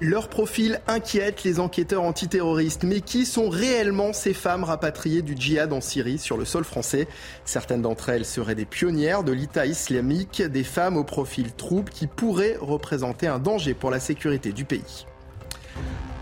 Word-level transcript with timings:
Leur 0.00 0.28
profil 0.28 0.80
inquiète 0.86 1.42
les 1.42 1.58
enquêteurs 1.58 2.04
antiterroristes. 2.04 2.84
Mais 2.84 3.00
qui 3.00 3.26
sont 3.26 3.48
réellement 3.48 4.12
ces 4.12 4.32
femmes 4.32 4.62
rapatriées 4.62 5.22
du 5.22 5.34
djihad 5.36 5.72
en 5.72 5.80
Syrie 5.80 6.18
sur 6.18 6.36
le 6.36 6.44
sol 6.44 6.62
français? 6.62 7.08
Certaines 7.44 7.82
d'entre 7.82 8.08
elles 8.10 8.24
seraient 8.24 8.54
des 8.54 8.64
pionnières 8.64 9.24
de 9.24 9.32
l'État 9.32 9.66
islamique, 9.66 10.40
des 10.40 10.62
femmes 10.62 10.96
au 10.96 11.02
profil 11.02 11.52
trouble 11.52 11.90
qui 11.90 12.06
pourraient 12.06 12.56
représenter 12.60 13.26
un 13.26 13.40
danger 13.40 13.74
pour 13.74 13.90
la 13.90 13.98
sécurité 13.98 14.52
du 14.52 14.64
pays. 14.64 15.04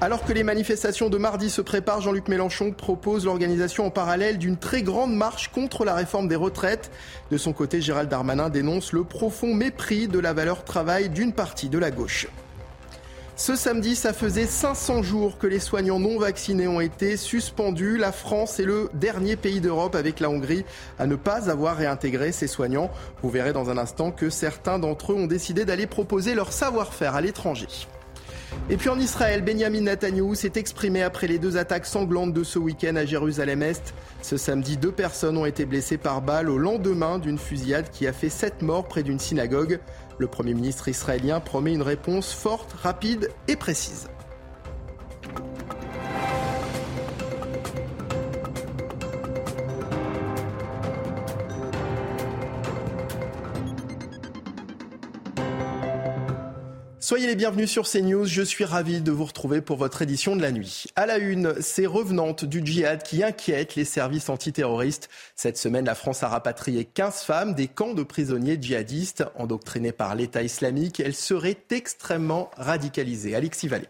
Alors 0.00 0.24
que 0.24 0.32
les 0.32 0.42
manifestations 0.42 1.10
de 1.10 1.18
mardi 1.18 1.50
se 1.50 1.60
préparent, 1.60 2.00
Jean-Luc 2.00 2.28
Mélenchon 2.28 2.72
propose 2.72 3.26
l'organisation 3.26 3.84
en 3.84 3.90
parallèle 3.90 4.38
d'une 4.38 4.56
très 4.56 4.82
grande 4.82 5.14
marche 5.14 5.50
contre 5.52 5.84
la 5.84 5.94
réforme 5.94 6.28
des 6.28 6.36
retraites. 6.36 6.90
De 7.30 7.36
son 7.36 7.52
côté, 7.52 7.82
Gérald 7.82 8.08
Darmanin 8.08 8.48
dénonce 8.48 8.92
le 8.92 9.04
profond 9.04 9.54
mépris 9.54 10.08
de 10.08 10.18
la 10.18 10.32
valeur 10.32 10.64
travail 10.64 11.10
d'une 11.10 11.32
partie 11.34 11.68
de 11.68 11.78
la 11.78 11.90
gauche. 11.90 12.26
Ce 13.38 13.54
samedi, 13.54 13.96
ça 13.96 14.14
faisait 14.14 14.46
500 14.46 15.02
jours 15.02 15.36
que 15.36 15.46
les 15.46 15.60
soignants 15.60 15.98
non 15.98 16.18
vaccinés 16.18 16.68
ont 16.68 16.80
été 16.80 17.18
suspendus. 17.18 17.98
La 17.98 18.10
France 18.10 18.58
est 18.60 18.64
le 18.64 18.88
dernier 18.94 19.36
pays 19.36 19.60
d'Europe 19.60 19.94
avec 19.94 20.20
la 20.20 20.30
Hongrie 20.30 20.64
à 20.98 21.06
ne 21.06 21.16
pas 21.16 21.50
avoir 21.50 21.76
réintégré 21.76 22.32
ces 22.32 22.46
soignants. 22.46 22.90
Vous 23.22 23.28
verrez 23.28 23.52
dans 23.52 23.68
un 23.68 23.76
instant 23.76 24.10
que 24.10 24.30
certains 24.30 24.78
d'entre 24.78 25.12
eux 25.12 25.16
ont 25.16 25.26
décidé 25.26 25.66
d'aller 25.66 25.86
proposer 25.86 26.34
leur 26.34 26.50
savoir-faire 26.50 27.14
à 27.14 27.20
l'étranger. 27.20 27.68
Et 28.68 28.76
puis 28.76 28.88
en 28.88 28.98
Israël, 28.98 29.44
Benjamin 29.44 29.82
Netanyahu 29.82 30.34
s'est 30.34 30.52
exprimé 30.56 31.02
après 31.02 31.28
les 31.28 31.38
deux 31.38 31.56
attaques 31.56 31.86
sanglantes 31.86 32.32
de 32.32 32.42
ce 32.42 32.58
week-end 32.58 32.96
à 32.96 33.04
Jérusalem-Est. 33.04 33.94
Ce 34.22 34.36
samedi, 34.36 34.76
deux 34.76 34.90
personnes 34.90 35.36
ont 35.36 35.46
été 35.46 35.66
blessées 35.66 35.98
par 35.98 36.20
balle 36.20 36.50
au 36.50 36.58
lendemain 36.58 37.20
d'une 37.20 37.38
fusillade 37.38 37.90
qui 37.90 38.06
a 38.08 38.12
fait 38.12 38.28
sept 38.28 38.62
morts 38.62 38.88
près 38.88 39.04
d'une 39.04 39.20
synagogue. 39.20 39.78
Le 40.18 40.26
Premier 40.26 40.54
ministre 40.54 40.88
israélien 40.88 41.38
promet 41.38 41.74
une 41.74 41.82
réponse 41.82 42.32
forte, 42.32 42.72
rapide 42.72 43.30
et 43.46 43.54
précise. 43.54 44.08
Soyez 57.06 57.28
les 57.28 57.36
bienvenus 57.36 57.70
sur 57.70 57.88
CNews. 57.88 58.24
Je 58.24 58.42
suis 58.42 58.64
ravi 58.64 59.00
de 59.00 59.12
vous 59.12 59.26
retrouver 59.26 59.60
pour 59.60 59.76
votre 59.76 60.02
édition 60.02 60.34
de 60.34 60.42
la 60.42 60.50
nuit. 60.50 60.86
À 60.96 61.06
la 61.06 61.18
une, 61.18 61.54
ces 61.62 61.86
revenantes 61.86 62.44
du 62.44 62.66
djihad 62.66 63.04
qui 63.04 63.22
inquiètent 63.22 63.76
les 63.76 63.84
services 63.84 64.28
antiterroristes. 64.28 65.08
Cette 65.36 65.56
semaine, 65.56 65.84
la 65.84 65.94
France 65.94 66.24
a 66.24 66.28
rapatrié 66.28 66.84
15 66.84 67.22
femmes 67.22 67.54
des 67.54 67.68
camps 67.68 67.94
de 67.94 68.02
prisonniers 68.02 68.58
djihadistes 68.60 69.22
endoctrinées 69.36 69.92
par 69.92 70.16
l'État 70.16 70.42
islamique. 70.42 70.98
Elles 70.98 71.14
seraient 71.14 71.62
extrêmement 71.70 72.50
radicalisées. 72.56 73.36
Alexis 73.36 73.68
Vallée. 73.68 73.86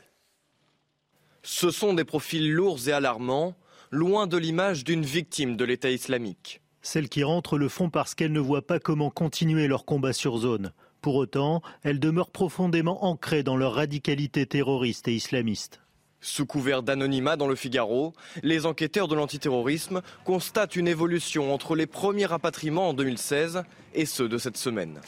Ce 1.42 1.70
sont 1.70 1.94
des 1.94 2.04
profils 2.04 2.52
lourds 2.52 2.86
et 2.86 2.92
alarmants, 2.92 3.54
loin 3.90 4.26
de 4.26 4.36
l'image 4.36 4.84
d'une 4.84 5.06
victime 5.06 5.56
de 5.56 5.64
l'État 5.64 5.88
islamique. 5.88 6.60
Celles 6.82 7.08
qui 7.08 7.24
rentrent 7.24 7.56
le 7.56 7.70
font 7.70 7.88
parce 7.88 8.14
qu'elles 8.14 8.30
ne 8.30 8.40
voient 8.40 8.66
pas 8.66 8.78
comment 8.78 9.08
continuer 9.08 9.68
leur 9.68 9.86
combat 9.86 10.12
sur 10.12 10.36
zone. 10.36 10.70
Pour 11.06 11.14
autant, 11.14 11.62
elles 11.84 12.00
demeurent 12.00 12.32
profondément 12.32 13.04
ancrées 13.04 13.44
dans 13.44 13.56
leur 13.56 13.74
radicalité 13.74 14.44
terroriste 14.44 15.06
et 15.06 15.14
islamiste. 15.14 15.80
Sous 16.20 16.46
couvert 16.46 16.82
d'anonymat 16.82 17.36
dans 17.36 17.46
le 17.46 17.54
Figaro, 17.54 18.12
les 18.42 18.66
enquêteurs 18.66 19.06
de 19.06 19.14
l'antiterrorisme 19.14 20.02
constatent 20.24 20.74
une 20.74 20.88
évolution 20.88 21.54
entre 21.54 21.76
les 21.76 21.86
premiers 21.86 22.26
rapatriements 22.26 22.88
en 22.88 22.92
2016 22.92 23.62
et 23.94 24.04
ceux 24.04 24.28
de 24.28 24.36
cette 24.36 24.56
semaine. 24.56 25.00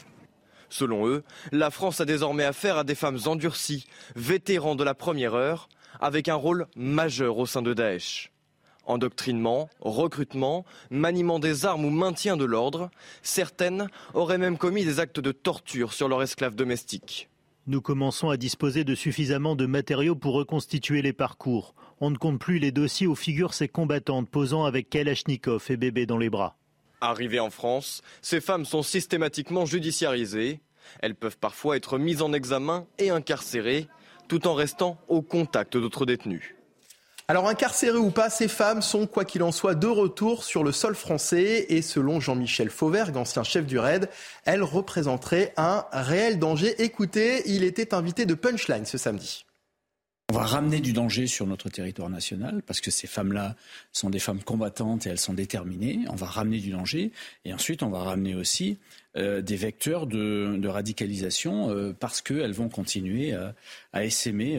Selon 0.69 1.05
eux, 1.05 1.25
la 1.51 1.69
France 1.69 1.99
a 1.99 2.05
désormais 2.05 2.45
affaire 2.45 2.77
à 2.77 2.85
des 2.85 2.95
femmes 2.95 3.19
endurcies, 3.25 3.85
vétérans 4.15 4.75
de 4.75 4.85
la 4.85 4.93
première 4.93 5.33
heure, 5.33 5.67
avec 5.99 6.29
un 6.29 6.35
rôle 6.35 6.67
majeur 6.77 7.37
au 7.39 7.45
sein 7.45 7.61
de 7.61 7.73
Daesh. 7.73 8.31
Endoctrinement, 8.85 9.69
recrutement, 9.81 10.65
maniement 10.89 11.39
des 11.39 11.65
armes 11.65 11.85
ou 11.85 11.89
maintien 11.89 12.37
de 12.37 12.45
l'ordre, 12.45 12.89
certaines 13.21 13.87
auraient 14.13 14.37
même 14.37 14.57
commis 14.57 14.83
des 14.83 14.99
actes 14.99 15.19
de 15.19 15.31
torture 15.31 15.93
sur 15.93 16.07
leurs 16.07 16.23
esclaves 16.23 16.55
domestiques. 16.55 17.29
Nous 17.67 17.81
commençons 17.81 18.29
à 18.29 18.37
disposer 18.37 18.83
de 18.83 18.95
suffisamment 18.95 19.55
de 19.55 19.67
matériaux 19.67 20.15
pour 20.15 20.33
reconstituer 20.33 21.03
les 21.03 21.13
parcours. 21.13 21.75
On 22.01 22.09
ne 22.09 22.17
compte 22.17 22.39
plus 22.39 22.57
les 22.57 22.71
dossiers 22.71 23.05
où 23.05 23.13
figurent 23.13 23.53
ces 23.53 23.67
combattantes 23.67 24.27
posant 24.27 24.65
avec 24.65 24.89
Kalachnikov 24.89 25.65
et 25.69 25.77
bébé 25.77 26.07
dans 26.07 26.17
les 26.17 26.31
bras. 26.31 26.55
Arrivées 27.01 27.39
en 27.39 27.51
France, 27.51 28.01
ces 28.21 28.41
femmes 28.41 28.65
sont 28.65 28.81
systématiquement 28.81 29.67
judiciarisées. 29.67 30.61
Elles 31.01 31.13
peuvent 31.13 31.37
parfois 31.37 31.77
être 31.77 31.99
mises 31.99 32.23
en 32.23 32.33
examen 32.33 32.87
et 32.97 33.11
incarcérées, 33.11 33.87
tout 34.27 34.47
en 34.47 34.55
restant 34.55 34.97
au 35.07 35.21
contact 35.21 35.77
d'autres 35.77 36.05
détenus. 36.05 36.55
Alors 37.29 37.47
incarcérées 37.47 37.99
ou 37.99 38.09
pas, 38.09 38.31
ces 38.31 38.47
femmes 38.47 38.81
sont, 38.81 39.05
quoi 39.05 39.23
qu'il 39.23 39.43
en 39.43 39.51
soit, 39.51 39.75
de 39.75 39.85
retour 39.85 40.43
sur 40.43 40.63
le 40.63 40.71
sol 40.71 40.95
français 40.95 41.67
et 41.69 41.83
selon 41.83 42.19
Jean-Michel 42.19 42.71
Fauvergue, 42.71 43.17
ancien 43.17 43.43
chef 43.43 43.67
du 43.67 43.77
RAID, 43.77 44.09
elles 44.45 44.63
représenteraient 44.63 45.53
un 45.55 45.85
réel 45.91 46.39
danger. 46.39 46.81
Écoutez, 46.81 47.43
il 47.45 47.63
était 47.63 47.93
invité 47.93 48.25
de 48.25 48.33
Punchline 48.33 48.87
ce 48.87 48.97
samedi. 48.97 49.45
On 50.31 50.33
va 50.35 50.43
ramener 50.43 50.79
du 50.79 50.93
danger 50.93 51.25
sur 51.25 51.47
notre 51.47 51.69
territoire 51.69 52.07
national 52.07 52.61
parce 52.61 52.81
que 52.81 52.91
ces 52.91 53.07
femmes-là 53.07 53.55
sont 53.91 54.11
des 54.11 54.19
femmes 54.19 54.43
combattantes 54.43 55.07
et 55.07 55.09
elles 55.09 55.19
sont 55.19 55.33
déterminées. 55.33 56.01
On 56.07 56.15
va 56.15 56.27
ramener 56.27 56.59
du 56.59 56.69
danger 56.69 57.11
et 57.45 57.53
ensuite 57.53 57.81
on 57.81 57.89
va 57.89 58.03
ramener 58.03 58.35
aussi 58.35 58.77
euh, 59.17 59.41
des 59.41 59.55
vecteurs 59.55 60.05
de, 60.05 60.67
radicalisation 60.67 61.71
euh, 61.71 61.95
parce 61.99 62.21
qu'elles 62.21 62.53
vont 62.53 62.69
continuer 62.69 63.33
à, 63.33 63.55
à 63.91 64.05
essaimer 64.05 64.55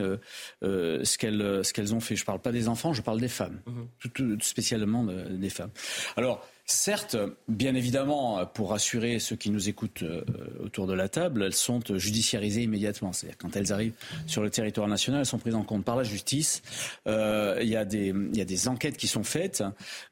euh, 0.64 1.04
ce 1.04 1.16
qu'elles 1.16 1.64
ce 1.64 1.72
qu'elles 1.72 1.94
ont 1.94 2.00
fait. 2.00 2.16
Je 2.16 2.22
ne 2.22 2.26
parle 2.26 2.40
pas 2.40 2.50
des 2.50 2.66
enfants, 2.66 2.92
je 2.92 3.02
parle 3.02 3.20
des 3.20 3.28
femmes, 3.28 3.60
mmh. 3.64 4.08
tout, 4.12 4.38
spécialement 4.40 5.04
des 5.04 5.50
femmes. 5.50 5.70
Alors 6.16 6.44
Certes, 6.72 7.16
bien 7.48 7.74
évidemment, 7.74 8.46
pour 8.46 8.70
rassurer 8.70 9.18
ceux 9.18 9.34
qui 9.34 9.50
nous 9.50 9.68
écoutent 9.68 10.04
euh, 10.04 10.22
autour 10.60 10.86
de 10.86 10.92
la 10.92 11.08
table, 11.08 11.42
elles 11.42 11.52
sont 11.52 11.80
judiciarisées 11.96 12.62
immédiatement. 12.62 13.12
C'est-à-dire 13.12 13.38
quand 13.38 13.56
elles 13.56 13.72
arrivent 13.72 13.94
sur 14.28 14.40
le 14.40 14.50
territoire 14.50 14.86
national, 14.86 15.18
elles 15.18 15.26
sont 15.26 15.40
prises 15.40 15.56
en 15.56 15.64
compte 15.64 15.84
par 15.84 15.96
la 15.96 16.04
justice. 16.04 16.62
Euh, 17.08 17.58
il, 17.60 17.68
y 17.68 17.74
a 17.74 17.84
des, 17.84 18.68
enquêtes 18.68 18.96
qui 18.96 19.08
sont 19.08 19.24
faites. 19.24 19.64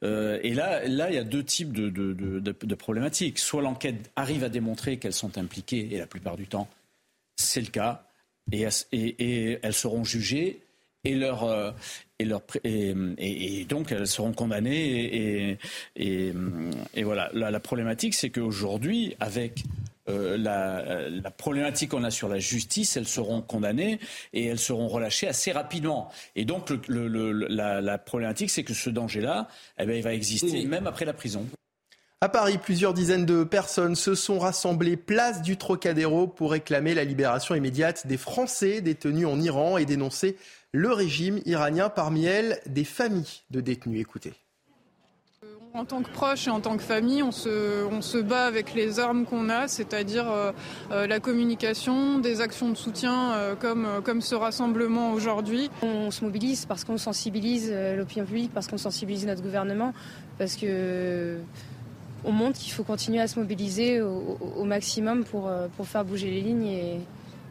Euh, 0.03 0.41
et 0.43 0.53
là, 0.53 0.85
il 0.85 1.15
y 1.15 1.19
a 1.19 1.23
deux 1.23 1.45
types 1.45 1.73
de, 1.73 2.75
problématiques. 2.75 3.39
Soit 3.39 3.63
l'enquête 3.63 4.11
arrive 4.17 4.43
à 4.43 4.49
démontrer 4.49 4.99
qu'elles 4.99 5.13
sont 5.13 5.39
impliquées, 5.39 5.89
et 5.93 5.99
la 5.99 6.09
plupart 6.09 6.37
du 6.37 6.49
temps, 6.49 6.69
c'est 7.37 7.61
le 7.61 7.69
cas, 7.69 8.05
et, 8.51 8.67
et, 8.91 9.61
elles 9.63 9.75
seront 9.75 10.03
jugées 10.03 10.59
et 11.05 11.15
leur, 11.15 11.75
et, 12.19 12.25
leur, 12.25 12.43
et, 12.65 13.65
donc 13.69 13.93
elles 13.93 14.07
seront 14.07 14.33
condamnées. 14.33 15.59
Et, 15.97 17.03
voilà. 17.03 17.31
La, 17.33 17.61
problématique, 17.61 18.15
c'est 18.15 18.31
qu'aujourd'hui, 18.31 19.17
avec 19.21 19.65
euh, 20.09 20.37
la, 20.37 21.09
la, 21.09 21.31
problématique 21.31 21.91
qu'on 21.91 22.05
a 22.05 22.11
sur 22.11 22.29
la 22.29 22.39
justice, 22.39 22.97
elles 22.97 23.07
seront 23.07 23.43
condamnées 23.43 23.99
et 24.33 24.47
elles 24.47 24.59
seront 24.59 24.89
relâchées 24.89 25.29
assez 25.29 25.53
rapidement. 25.53 26.11
Et 26.35 26.45
donc 26.45 26.71
le, 26.89 27.33
la, 27.33 27.81
la, 27.81 27.99
problématique, 27.99 28.51
c'est 28.51 28.65
que 28.65 28.75
ce 28.75 28.91
danger-là, 28.91 29.49
eh 29.79 29.87
ben, 29.87 29.97
il 29.97 30.03
va 30.03 30.15
exister 30.15 30.65
même 30.65 30.87
après 30.87 31.05
la 31.05 31.13
prison. 31.13 31.47
À 32.21 32.29
Paris, 32.29 32.59
plusieurs 32.59 32.95
dizaines 32.95 33.27
de 33.27 33.45
personnes 33.45 33.95
se 33.95 34.17
sont 34.17 34.41
rassemblées 34.41 34.97
place 34.97 35.41
du 35.41 35.57
Trocadéro 35.57 36.27
pour 36.27 36.51
réclamer 36.51 36.93
la 36.93 37.05
libération 37.05 37.55
immédiate 37.55 38.09
des 38.09 38.17
Français 38.17 38.81
détenus 38.81 39.29
en 39.29 39.41
Iran 39.41 39.79
et 39.79 39.85
dénoncer 39.85 40.37
le 40.73 40.93
régime 40.93 41.41
iranien, 41.47 41.89
parmi 41.91 42.25
elles 42.25 42.59
des 42.67 42.83
familles 42.83 43.43
de 43.53 43.61
détenus. 43.61 44.01
Écoutez. 44.01 44.33
En 45.75 45.85
tant 45.85 46.03
que 46.03 46.11
proche 46.11 46.49
et 46.49 46.51
en 46.51 46.61
tant 46.61 46.77
que 46.77 46.83
famille, 46.83 47.23
on 47.23 47.31
se, 47.31 47.85
on 47.85 48.03
se 48.03 48.19
bat 48.19 48.47
avec 48.47 48.75
les 48.75 48.99
armes 48.99 49.25
qu'on 49.25 49.49
a, 49.49 49.69
c'est-à-dire 49.69 50.29
euh, 50.29 50.51
euh, 50.91 51.07
la 51.07 51.21
communication, 51.21 52.19
des 52.19 52.41
actions 52.41 52.69
de 52.71 52.75
soutien 52.75 53.33
euh, 53.35 53.55
comme, 53.55 53.87
comme 54.03 54.23
ce 54.23 54.35
rassemblement 54.35 55.13
aujourd'hui. 55.13 55.71
On 55.83 56.11
se 56.11 56.25
mobilise 56.25 56.67
parce 56.67 56.83
qu'on 56.83 56.99
sensibilise 56.99 57.73
l'opinion 57.97 58.25
publique, 58.25 58.51
parce 58.53 58.67
qu'on 58.67 58.77
sensibilise 58.77 59.25
notre 59.25 59.43
gouvernement, 59.43 59.93
parce 60.37 60.57
que 60.57 61.39
on 62.25 62.33
montre 62.33 62.59
qu'il 62.59 62.73
faut 62.73 62.85
continuer 62.85 63.21
à 63.21 63.29
se 63.29 63.39
mobiliser 63.39 64.01
au, 64.01 64.65
maximum 64.65 65.25
pour, 65.25 65.51
pour 65.77 65.87
faire 65.87 66.05
bouger 66.05 66.31
les 66.31 66.41
lignes 66.41 66.67
et, 66.67 67.01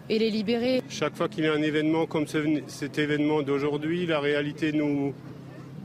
et 0.10 0.20
les 0.20 0.30
libérer. 0.30 0.82
Chaque 0.90 1.16
fois 1.16 1.28
qu'il 1.28 1.44
y 1.44 1.48
a 1.48 1.54
un 1.54 1.62
événement 1.62 2.06
comme 2.06 2.26
cet 2.28 2.98
événement 3.00 3.42
d'aujourd'hui, 3.42 4.06
la 4.06 4.20
réalité 4.20 4.72
nous, 4.72 5.14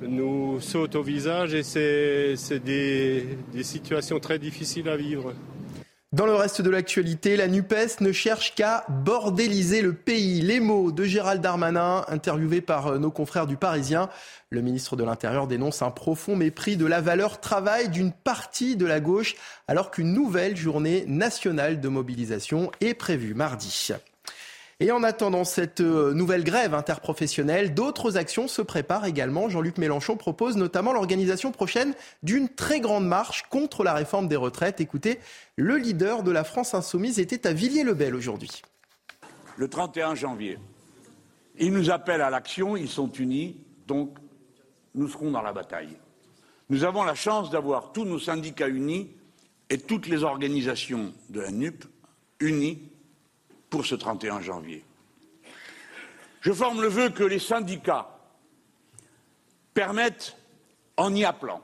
nous 0.01 0.61
saute 0.61 0.95
au 0.97 1.03
visage 1.03 1.55
et 1.55 1.63
c'est 1.63 2.65
des, 2.65 3.27
des 3.53 3.63
situations 3.63 4.21
très 4.21 4.39
difficiles 4.39 4.89
à 4.89 4.97
vivre. 4.97 5.33
Dans 6.13 6.27
le 6.27 6.35
reste 6.35 6.61
de 6.61 6.69
l'actualité, 6.69 7.39
la 7.39 7.49
NUPES 7.49 8.01
ne 8.01 8.13
cherche 8.13 8.55
qu'à 8.55 8.85
bordéliser 8.91 9.81
le 9.81 9.95
pays. 9.95 10.43
Les 10.43 10.61
mots 10.61 10.93
de 10.93 11.05
Gérald 11.05 11.41
Darmanin, 11.41 12.05
interviewé 12.07 12.61
par 12.61 12.89
euh, 12.89 12.99
nos 12.99 13.11
confrères 13.11 13.47
du 13.47 13.57
Parisien. 13.57 14.11
Le 14.51 14.61
ministre 14.61 14.95
de 14.95 15.05
l'Intérieur 15.05 15.47
dénonce 15.47 15.81
un 15.81 15.91
profond 15.91 16.37
mépris 16.37 16.77
de 16.77 16.85
la 16.85 17.01
valeur 17.01 17.41
travail 17.41 17.89
d'une 17.89 18.13
partie 18.13 18.77
de 18.77 18.85
la 18.85 19.01
gauche, 19.01 19.37
alors 19.69 19.91
qu'une 19.91 20.13
nouvelle 20.13 20.55
journée 20.55 21.07
nationale 21.09 21.81
de 21.81 21.89
mobilisation 21.89 22.71
est 22.83 22.93
prévue 22.93 23.33
mardi. 23.33 23.89
Et 24.83 24.91
en 24.91 25.05
attendant 25.05 25.45
cette 25.45 25.81
euh, 25.81 26.13
nouvelle 26.13 26.43
grève 26.43 26.75
interprofessionnelle, 26.75 27.73
d'autres 27.73 28.17
actions 28.17 28.49
se 28.49 28.63
préparent 28.63 29.07
également. 29.07 29.49
Jean-Luc 29.49 29.79
Mélenchon 29.79 30.17
propose 30.17 30.57
notamment 30.57 30.93
l'organisation 30.93 31.53
prochaine 31.53 31.95
d'une 32.25 32.49
très 32.49 32.81
grande 32.81 33.07
marche 33.07 33.45
contre 33.49 33.85
la 33.85 33.95
réforme 33.95 34.27
des 34.27 34.35
retraites. 34.35 34.81
Écoutez, 34.81 35.21
le 35.55 35.77
leader 35.77 36.25
de 36.25 36.33
la 36.33 36.43
France 36.43 36.75
insoumise 36.75 37.21
était 37.21 37.47
à 37.47 37.53
Villiers-le-Bel 37.53 38.13
aujourd'hui. 38.13 38.61
Le 39.57 39.69
31 39.69 40.17
janvier, 40.17 40.59
ils 41.61 41.73
nous 41.73 41.93
appellent 41.93 42.21
à 42.21 42.31
l'action, 42.31 42.77
ils 42.77 42.89
sont 42.89 43.13
unis, 43.13 43.61
donc 43.87 44.19
nous 44.97 45.07
serons 45.07 45.31
dans 45.31 45.43
la 45.43 45.53
bataille. 45.53 45.97
Nous 46.71 46.83
avons 46.83 47.05
la 47.05 47.15
chance 47.15 47.51
d'avoir 47.51 47.93
tous 47.93 48.05
nos 48.05 48.19
syndicats 48.19 48.67
unis 48.67 49.13
et 49.71 49.79
toutes 49.79 50.09
les 50.09 50.25
organisations 50.25 51.15
de 51.31 51.41
la 51.41 51.53
NUP 51.53 51.85
unies 52.41 52.91
pour 53.73 53.87
ce 53.87 53.95
31 53.95 54.43
janvier. 54.43 54.85
Je 56.43 56.53
forme 56.53 56.83
le 56.83 56.89
vœu 56.89 57.09
que 57.09 57.25
les 57.25 57.39
syndicats 57.39 58.07
permettent, 59.73 60.37
en 60.99 61.15
y 61.15 61.25
appelant, 61.25 61.63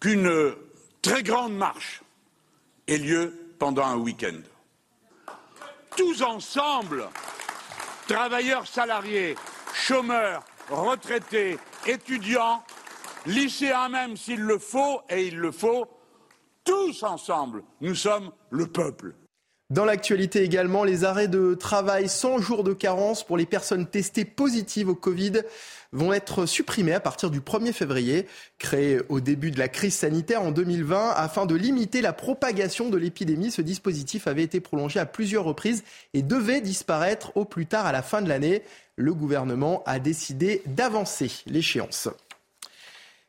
qu'une 0.00 0.54
très 1.00 1.22
grande 1.22 1.56
marche 1.56 2.02
ait 2.86 2.98
lieu 2.98 3.54
pendant 3.58 3.86
un 3.86 3.96
week-end. 3.96 4.42
Tous 5.96 6.20
ensemble, 6.20 7.08
travailleurs 8.06 8.66
salariés, 8.66 9.36
chômeurs, 9.72 10.44
retraités, 10.68 11.58
étudiants, 11.86 12.62
lycéens 13.24 13.88
même 13.88 14.18
s'il 14.18 14.40
le 14.40 14.58
faut, 14.58 15.00
et 15.08 15.28
il 15.28 15.38
le 15.38 15.50
faut, 15.50 15.88
tous 16.62 17.02
ensemble, 17.04 17.64
nous 17.80 17.94
sommes 17.94 18.32
le 18.50 18.66
peuple. 18.66 19.14
Dans 19.74 19.84
l'actualité 19.84 20.44
également, 20.44 20.84
les 20.84 21.02
arrêts 21.02 21.26
de 21.26 21.54
travail 21.54 22.08
sans 22.08 22.38
jour 22.38 22.62
de 22.62 22.72
carence 22.72 23.24
pour 23.24 23.36
les 23.36 23.44
personnes 23.44 23.88
testées 23.88 24.24
positives 24.24 24.88
au 24.88 24.94
Covid 24.94 25.42
vont 25.90 26.12
être 26.12 26.46
supprimés 26.46 26.92
à 26.92 27.00
partir 27.00 27.28
du 27.28 27.40
1er 27.40 27.72
février, 27.72 28.28
créé 28.58 29.00
au 29.08 29.18
début 29.18 29.50
de 29.50 29.58
la 29.58 29.66
crise 29.66 29.94
sanitaire 29.94 30.42
en 30.42 30.52
2020 30.52 31.14
afin 31.16 31.44
de 31.44 31.56
limiter 31.56 32.02
la 32.02 32.12
propagation 32.12 32.88
de 32.88 32.96
l'épidémie. 32.96 33.50
Ce 33.50 33.62
dispositif 33.62 34.28
avait 34.28 34.44
été 34.44 34.60
prolongé 34.60 35.00
à 35.00 35.06
plusieurs 35.06 35.42
reprises 35.42 35.82
et 36.12 36.22
devait 36.22 36.60
disparaître 36.60 37.36
au 37.36 37.44
plus 37.44 37.66
tard 37.66 37.84
à 37.84 37.90
la 37.90 38.02
fin 38.02 38.22
de 38.22 38.28
l'année. 38.28 38.62
Le 38.94 39.12
gouvernement 39.12 39.82
a 39.86 39.98
décidé 39.98 40.62
d'avancer 40.66 41.32
l'échéance. 41.46 42.08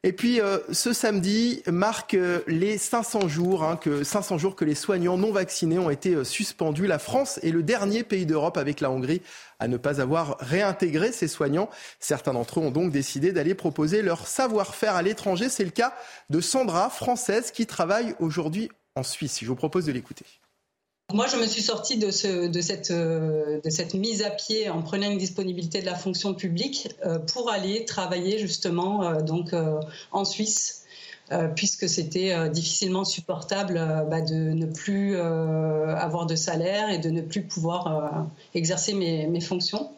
Et 0.06 0.14
puis 0.14 0.40
euh, 0.40 0.60
ce 0.72 0.94
samedi 0.94 1.64
marque 1.66 2.14
euh, 2.14 2.42
les 2.46 2.78
500 2.78 3.28
jours, 3.28 3.64
hein, 3.64 3.76
que 3.76 4.04
500 4.04 4.38
jours 4.38 4.56
que 4.56 4.64
les 4.64 4.76
soignants 4.76 5.18
non 5.18 5.32
vaccinés 5.32 5.80
ont 5.80 5.90
été 5.90 6.14
euh, 6.14 6.24
suspendus. 6.24 6.86
La 6.86 7.00
France 7.00 7.40
est 7.42 7.50
le 7.50 7.64
dernier 7.64 8.04
pays 8.04 8.28
d'Europe 8.28 8.58
avec 8.58 8.82
la 8.82 8.92
Hongrie 8.92 9.24
à 9.58 9.68
ne 9.68 9.78
pas 9.78 10.02
avoir 10.02 10.38
réintégré 10.42 11.12
ces 11.12 11.28
soignants. 11.28 11.72
Certains 12.00 12.34
d'entre 12.34 12.60
eux 12.60 12.64
ont 12.64 12.72
donc 12.72 12.92
décidé 12.92 13.32
d'aller 13.32 13.56
proposer 13.56 14.04
leur 14.04 14.28
savoir-faire 14.28 14.96
à 14.96 15.02
l'étranger. 15.02 15.50
C'est 15.50 15.64
le 15.64 15.72
cas 15.72 15.96
de 16.30 16.40
Sandra, 16.40 16.92
française, 16.92 17.50
qui 17.50 17.66
travaille 17.66 18.14
aujourd'hui 18.20 18.70
en 18.94 19.02
Suisse. 19.02 19.40
Je 19.42 19.48
vous 19.48 19.56
propose 19.56 19.88
de 19.88 19.92
l'écouter. 19.92 20.26
Moi, 21.14 21.28
je 21.28 21.38
me 21.38 21.46
suis 21.46 21.62
sortie 21.62 22.00
euh, 22.04 22.48
de, 22.48 23.70
cette, 23.70 23.94
mise 23.94 24.24
à 24.24 24.32
pied 24.32 24.70
en 24.70 24.82
prenant 24.82 25.12
une 25.12 25.20
disponibilité 25.20 25.80
de 25.80 25.86
la 25.86 25.94
fonction 25.94 26.34
publique 26.34 26.90
euh, 27.06 27.20
pour 27.20 27.52
aller 27.52 27.86
travailler 27.86 28.40
justement 28.40 29.04
euh, 29.04 29.22
donc, 29.22 29.54
en 30.12 30.26
Suisse. 30.26 30.84
puisque 31.56 31.88
c'était 31.90 32.50
difficilement 32.50 33.04
supportable 33.04 33.76
bah, 34.10 34.22
de 34.22 34.36
ne 34.36 34.68
plus 34.68 35.18
avoir 35.18 36.28
de 36.28 36.36
salaire 36.36 36.92
et 36.92 37.00
de 37.00 37.10
ne 37.10 37.22
plus 37.22 37.44
pouvoir 37.44 38.28
exercer 38.54 38.94
mes, 38.94 39.42
fonctions. 39.42 39.92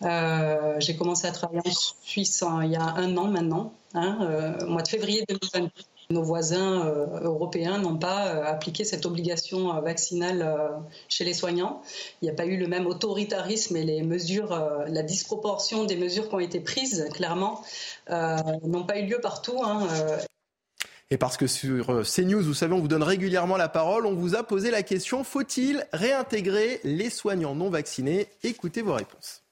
J'ai 0.00 0.96
commencé 0.96 1.26
à 1.26 1.32
travailler 1.32 1.62
en 1.64 1.72
Suisse 2.02 2.44
il 2.62 2.70
y 2.70 2.76
a 2.76 2.84
un 2.84 3.16
an 3.16 3.26
maintenant, 3.26 3.72
hein, 3.94 4.56
au 4.62 4.66
mois 4.66 4.82
de 4.82 4.88
février 4.88 5.24
2022. 5.28 5.70
Nos 6.14 6.22
voisins 6.22 6.86
euh, 6.86 7.06
européens 7.22 7.78
n'ont 7.78 7.96
pas 7.96 8.28
euh, 8.28 8.44
appliqué 8.44 8.84
cette 8.84 9.04
obligation 9.04 9.74
euh, 9.74 9.80
vaccinale 9.80 10.48
chez 11.08 11.24
les 11.24 11.34
soignants. 11.34 11.82
Il 12.22 12.26
n'y 12.26 12.30
a 12.30 12.34
pas 12.34 12.46
eu 12.46 12.56
le 12.56 12.68
même 12.68 12.86
autoritarisme 12.86 13.76
et 13.76 13.82
les 13.82 14.02
mesures, 14.02 14.56
la 14.86 15.02
disproportion 15.02 15.84
des 15.84 15.96
mesures 15.96 16.28
qui 16.28 16.34
ont 16.36 16.40
été 16.40 16.60
prises, 16.60 17.08
clairement, 17.12 17.62
n'ont 18.08 18.84
pas 18.84 18.98
eu 18.98 19.06
lieu 19.06 19.20
partout. 19.20 19.60
Hein, 19.64 19.88
et 21.10 21.18
parce 21.18 21.36
que 21.36 21.46
sur 21.46 22.02
CNews, 22.04 22.42
vous 22.42 22.54
savez, 22.54 22.74
on 22.74 22.80
vous 22.80 22.88
donne 22.88 23.02
régulièrement 23.02 23.56
la 23.56 23.68
parole, 23.68 24.06
on 24.06 24.14
vous 24.14 24.36
a 24.36 24.42
posé 24.44 24.70
la 24.70 24.82
question 24.82 25.24
faut-il 25.24 25.86
réintégrer 25.92 26.80
les 26.84 27.10
soignants 27.10 27.54
non 27.54 27.70
vaccinés? 27.70 28.28
Écoutez 28.42 28.82
vos 28.82 28.94
réponses. 28.94 29.43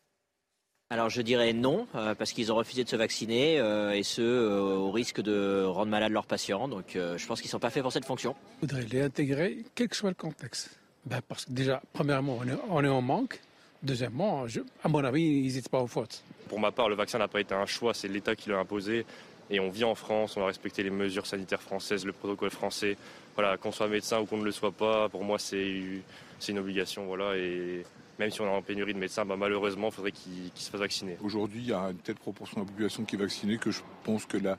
Alors 0.92 1.08
je 1.08 1.22
dirais 1.22 1.54
non, 1.54 1.86
euh, 1.94 2.14
parce 2.14 2.34
qu'ils 2.34 2.52
ont 2.52 2.54
refusé 2.54 2.84
de 2.84 2.88
se 2.90 2.96
vacciner, 2.96 3.58
euh, 3.58 3.92
et 3.92 4.02
ce, 4.02 4.20
euh, 4.20 4.60
au 4.60 4.90
risque 4.90 5.22
de 5.22 5.64
rendre 5.64 5.90
malade 5.90 6.12
leurs 6.12 6.26
patients. 6.26 6.68
Donc 6.68 6.88
je 6.94 7.26
pense 7.26 7.40
qu'ils 7.40 7.48
ne 7.48 7.52
sont 7.52 7.58
pas 7.58 7.70
faits 7.70 7.82
pour 7.82 7.92
cette 7.92 8.04
fonction. 8.04 8.36
Je 8.60 8.66
voudrais 8.66 8.82
les 8.82 9.00
intégrer, 9.00 9.64
quel 9.74 9.88
que 9.88 9.96
soit 9.96 10.10
le 10.10 10.14
contexte. 10.14 10.78
Ben, 11.06 11.22
parce 11.26 11.46
que 11.46 11.52
déjà, 11.52 11.80
premièrement, 11.94 12.38
on 12.68 12.84
est, 12.84 12.88
en 12.88 13.00
manque. 13.00 13.40
Deuxièmement, 13.82 14.44
à 14.84 14.88
mon 14.88 15.02
avis, 15.02 15.22
ils 15.22 15.54
n'étaient 15.54 15.70
pas 15.70 15.80
aux 15.80 15.86
fautes. 15.86 16.22
Pour 16.50 16.60
ma 16.60 16.72
part, 16.72 16.90
le 16.90 16.94
vaccin 16.94 17.18
n'a 17.18 17.26
pas 17.26 17.40
été 17.40 17.54
un 17.54 17.64
choix, 17.64 17.94
c'est 17.94 18.08
l'État 18.08 18.36
qui 18.36 18.50
l'a 18.50 18.58
imposé. 18.58 19.06
Et 19.48 19.60
on 19.60 19.70
vit 19.70 19.84
en 19.84 19.94
France, 19.94 20.36
on 20.36 20.40
va 20.40 20.46
respecter 20.48 20.82
les 20.82 20.90
mesures 20.90 21.26
sanitaires 21.26 21.62
françaises, 21.62 22.04
le 22.04 22.12
protocole 22.12 22.50
français. 22.50 22.98
Voilà, 23.34 23.56
qu'on 23.56 23.72
soit 23.72 23.88
médecin 23.88 24.20
ou 24.20 24.26
qu'on 24.26 24.36
ne 24.36 24.44
le 24.44 24.52
soit 24.52 24.72
pas, 24.72 25.08
pour 25.08 25.24
moi, 25.24 25.38
c'est 25.38 25.72
une 26.48 26.58
obligation. 26.58 27.06
Voilà, 27.06 27.34
et 27.38 27.82
même 28.18 28.30
si 28.30 28.40
on 28.40 28.46
est 28.46 28.50
en 28.50 28.62
pénurie 28.62 28.94
de 28.94 28.98
médecins, 28.98 29.24
bah, 29.24 29.36
malheureusement, 29.36 29.88
il 29.88 29.94
faudrait 29.94 30.12
qu'ils 30.12 30.50
se 30.54 30.70
fassent 30.70 30.80
vacciner. 30.80 31.16
Aujourd'hui, 31.22 31.60
il 31.60 31.68
y 31.68 31.72
a 31.72 31.90
une 31.90 31.98
telle 31.98 32.16
proportion 32.16 32.60
de 32.60 32.66
la 32.66 32.70
population 32.70 33.04
qui 33.04 33.16
est 33.16 33.18
vaccinée 33.18 33.58
que 33.58 33.70
je 33.70 33.80
pense 34.04 34.26
que 34.26 34.36
la, 34.36 34.58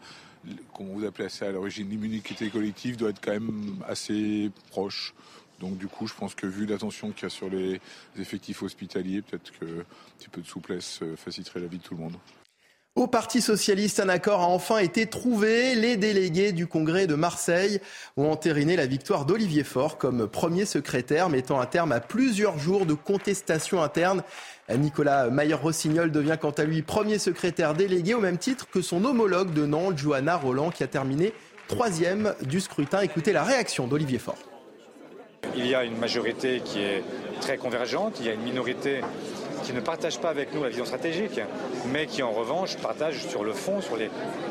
comme 0.73 0.87
vous 0.87 1.05
appelez 1.05 1.29
ça 1.29 1.47
à 1.47 1.51
l'origine, 1.51 1.89
l'immunité 1.89 2.49
collective 2.49 2.97
doit 2.97 3.09
être 3.09 3.21
quand 3.21 3.31
même 3.31 3.83
assez 3.87 4.51
proche. 4.69 5.13
Donc 5.59 5.77
du 5.77 5.87
coup, 5.87 6.07
je 6.07 6.13
pense 6.13 6.35
que 6.35 6.47
vu 6.47 6.65
l'attention 6.65 7.11
qu'il 7.11 7.23
y 7.23 7.25
a 7.27 7.29
sur 7.29 7.49
les 7.49 7.79
effectifs 8.17 8.63
hospitaliers, 8.63 9.21
peut-être 9.21 9.51
qu'un 9.51 9.83
petit 10.17 10.29
peu 10.29 10.41
de 10.41 10.47
souplesse 10.47 10.99
euh, 11.01 11.15
faciliterait 11.15 11.61
la 11.61 11.67
vie 11.67 11.77
de 11.77 11.83
tout 11.83 11.95
le 11.95 12.01
monde. 12.01 12.17
Au 12.95 13.07
Parti 13.07 13.41
socialiste, 13.41 13.99
un 13.99 14.07
accord 14.07 14.41
a 14.41 14.47
enfin 14.47 14.77
été 14.77 15.07
trouvé. 15.07 15.73
Les 15.73 15.97
délégués 15.97 16.51
du 16.51 16.67
Congrès 16.67 17.07
de 17.07 17.15
Marseille 17.15 17.81
ont 18.17 18.29
entériné 18.29 18.75
la 18.75 18.85
victoire 18.85 19.25
d'Olivier 19.25 19.63
Faure 19.63 19.97
comme 19.97 20.27
premier 20.27 20.65
secrétaire, 20.65 21.27
mettant 21.27 21.59
un 21.59 21.65
terme 21.65 21.91
à 21.91 21.99
plusieurs 21.99 22.59
jours 22.59 22.85
de 22.85 22.93
contestation 22.93 23.81
interne. 23.81 24.21
Nicolas 24.69 25.31
Mayer-Rossignol 25.31 26.11
devient 26.11 26.37
quant 26.39 26.51
à 26.51 26.65
lui 26.65 26.83
premier 26.83 27.17
secrétaire 27.17 27.73
délégué 27.73 28.13
au 28.13 28.19
même 28.19 28.37
titre 28.37 28.67
que 28.69 28.83
son 28.83 29.03
homologue 29.05 29.53
de 29.53 29.65
Nantes, 29.65 29.97
Johanna 29.97 30.37
Roland, 30.37 30.69
qui 30.69 30.83
a 30.83 30.87
terminé 30.87 31.33
troisième 31.67 32.35
du 32.43 32.61
scrutin. 32.61 33.01
Écoutez 33.01 33.33
la 33.33 33.43
réaction 33.43 33.87
d'Olivier 33.87 34.19
Faure. 34.19 34.37
Il 35.55 35.65
y 35.65 35.73
a 35.73 35.83
une 35.83 35.97
majorité 35.97 36.61
qui 36.63 36.79
est 36.79 37.03
très 37.41 37.57
convergente, 37.57 38.17
il 38.19 38.27
y 38.27 38.29
a 38.29 38.33
une 38.33 38.43
minorité 38.43 39.01
qui 39.63 39.73
ne 39.73 39.79
partagent 39.79 40.19
pas 40.19 40.29
avec 40.29 40.53
nous 40.53 40.61
la 40.63 40.69
vision 40.69 40.85
stratégique, 40.85 41.39
mais 41.91 42.05
qui 42.05 42.21
en 42.21 42.31
revanche 42.31 42.77
partagent 42.77 43.25
sur 43.27 43.43
le 43.43 43.53
fond, 43.53 43.81
sur 43.81 43.95
les, 43.97 44.09